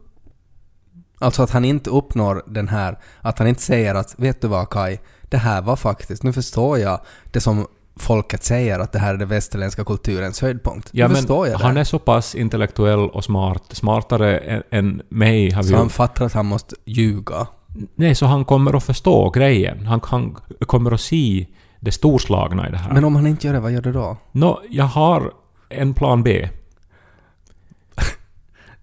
Alltså 1.20 1.44
att 1.44 1.52
han 1.52 1.66
inte 1.66 1.90
uppnår 1.90 2.44
den 2.48 2.68
här, 2.68 3.00
att 3.22 3.40
han 3.40 3.48
inte 3.48 3.62
säger 3.62 3.96
att 3.96 4.16
”Vet 4.18 4.42
du 4.42 4.48
vad 4.48 4.70
Kai, 4.70 5.00
det 5.22 5.38
här 5.38 5.62
var 5.62 5.76
faktiskt, 5.76 6.24
nu 6.24 6.34
förstår 6.34 6.80
jag 6.80 7.00
det 7.32 7.42
som 7.42 7.68
folket 7.96 8.44
säger 8.44 8.80
att 8.80 8.92
det 8.92 9.00
här 9.00 9.14
är 9.14 9.18
den 9.18 9.28
västerländska 9.28 9.84
kulturens 9.84 10.42
höjdpunkt. 10.42 10.90
Ja, 10.92 11.08
nu 11.08 11.16
förstår 11.16 11.48
jag 11.48 11.60
han 11.60 11.76
det. 11.76 11.80
är 11.80 11.84
så 11.84 12.00
pass 12.00 12.36
intellektuell 12.36 13.00
och 13.00 13.24
smart, 13.24 13.64
smartare 13.72 14.40
än, 14.72 15.02
mig 15.10 15.52
har 15.52 15.64
vi 15.64 15.70
Så 15.70 15.76
han 15.76 15.90
fattar 15.90 16.26
att 16.26 16.34
han 16.34 16.46
måste 16.46 16.76
ljuga. 16.86 17.48
Nej, 17.96 18.16
så 18.16 18.26
han 18.26 18.46
kommer 18.46 18.78
att 18.78 18.84
förstå 18.84 19.30
grejen. 19.30 19.86
Han, 19.86 20.02
han 20.04 20.36
kommer 20.68 20.92
att 20.92 21.02
se 21.02 21.48
det 21.84 21.92
storslagna 21.92 22.68
i 22.68 22.72
det 22.72 22.78
här. 22.78 22.94
Men 22.94 23.06
om 23.06 23.16
han 23.16 23.28
inte 23.28 23.48
gör 23.48 23.54
det, 23.54 23.60
vad 23.60 23.72
gör 23.72 23.82
du 23.82 23.92
då? 23.92 24.18
Nå, 24.32 24.62
jag 24.70 24.86
har 24.86 25.34
en 25.70 25.94
plan 25.94 26.24
B. 26.24 26.50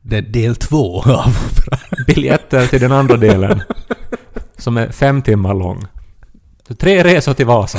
Det 0.03 0.17
är 0.17 0.23
del 0.23 0.57
två 0.57 1.03
av. 1.03 1.37
Biljetter 2.07 2.67
till 2.67 2.81
den 2.81 2.93
andra 2.93 3.17
delen. 3.17 3.63
som 4.57 4.77
är 4.77 4.91
fem 4.93 5.23
timmar 5.23 5.55
lång. 5.55 5.87
Så 6.69 6.75
tre 6.75 7.05
resor 7.05 7.35
till 7.35 7.47
Vasa. 7.47 7.79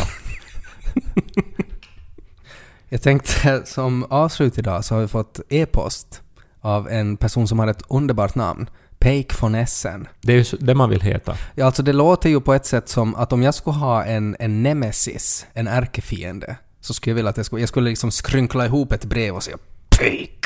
Jag 2.89 3.01
tänkte 3.01 3.61
som 3.65 4.03
avslut 4.09 4.57
idag 4.57 4.85
så 4.85 4.95
har 4.95 5.01
vi 5.01 5.07
fått 5.07 5.39
e-post 5.49 6.21
av 6.61 6.89
en 6.89 7.17
person 7.17 7.47
som 7.47 7.59
har 7.59 7.67
ett 7.67 7.83
underbart 7.89 8.35
namn. 8.35 8.69
Peik 9.01 9.41
von 9.41 9.55
Essen. 9.55 10.07
Det 10.21 10.33
är 10.33 10.37
ju 10.37 10.57
det 10.59 10.75
man 10.75 10.89
vill 10.89 11.01
heta. 11.01 11.37
Ja, 11.55 11.65
alltså 11.65 11.83
det 11.83 11.93
låter 11.93 12.29
ju 12.29 12.41
på 12.41 12.53
ett 12.53 12.65
sätt 12.65 12.89
som 12.89 13.15
att 13.15 13.33
om 13.33 13.43
jag 13.43 13.55
skulle 13.55 13.77
ha 13.77 14.03
en, 14.03 14.35
en 14.39 14.63
nemesis, 14.63 15.45
en 15.53 15.67
ärkefiende, 15.67 16.55
så 16.81 16.93
skulle 16.93 17.11
jag 17.11 17.15
vilja 17.15 17.29
att 17.29 17.37
jag 17.37 17.45
skulle, 17.45 17.61
jag 17.61 17.69
skulle 17.69 17.89
liksom 17.89 18.11
skrynkla 18.11 18.65
ihop 18.65 18.91
ett 18.91 19.05
brev 19.05 19.35
och 19.35 19.43
säga 19.43 19.57
Peik 19.89 20.45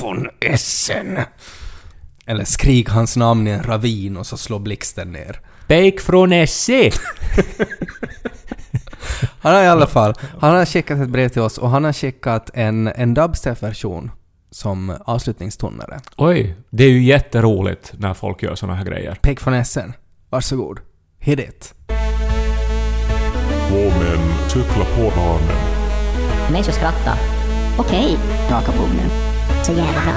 von 0.00 0.28
Essen. 0.40 1.18
Eller 2.26 2.44
skrik 2.44 2.88
hans 2.88 3.16
namn 3.16 3.46
i 3.46 3.50
en 3.50 3.62
ravin 3.62 4.16
och 4.16 4.26
så 4.26 4.36
slår 4.36 4.58
blixten 4.58 5.12
ner. 5.12 5.40
Bake 5.68 5.98
från 6.00 6.32
Essie! 6.32 6.92
Han 9.40 9.54
har 9.54 9.62
i 9.62 9.66
alla 9.66 9.86
fall, 9.86 10.14
han 10.40 10.56
har 10.56 10.64
skickat 10.64 11.00
ett 11.00 11.08
brev 11.08 11.28
till 11.28 11.42
oss 11.42 11.58
och 11.58 11.70
han 11.70 11.84
har 11.84 11.92
skickat 11.92 12.50
en, 12.54 12.86
en 12.86 13.14
dubstep-version 13.14 14.10
som 14.50 14.96
avslutningstonare. 15.04 16.00
Oj, 16.16 16.56
det 16.70 16.84
är 16.84 16.88
ju 16.90 17.02
jätteroligt 17.02 17.92
när 17.98 18.14
folk 18.14 18.42
gör 18.42 18.54
såna 18.54 18.74
här 18.74 18.84
grejer. 18.84 19.14
Peik 19.22 19.46
von 19.46 19.54
Essen, 19.54 19.92
varsågod. 20.30 20.80
Hit 21.18 21.38
it. 21.40 21.74
Två 23.68 23.76
män 23.76 24.32
cyklar 24.48 24.84
på 24.96 25.20
dagen. 25.20 25.40
Människor 26.52 26.72
skrattar. 26.72 27.18
Okej, 27.78 28.16
Raka 28.50 28.72
bord 28.72 28.90
nu. 28.96 29.10
så 29.64 29.72
jävla 29.72 30.00
bra. 30.02 30.14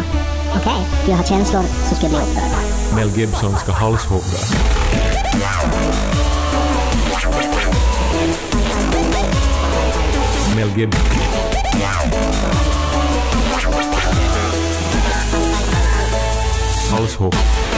Okej, 0.56 0.86
jag 1.10 1.16
har 1.16 1.24
känslor 1.24 1.62
så 1.90 1.96
ska 1.96 2.06
jag 2.06 2.12
bli 2.12 2.20
upprörd. 2.22 2.96
Mel 2.96 3.18
Gibson 3.18 3.56
ska 3.56 3.72
halshugga. 3.72 4.40
Mel 10.56 10.70
Gibson. 10.78 12.33
Household. 16.94 17.73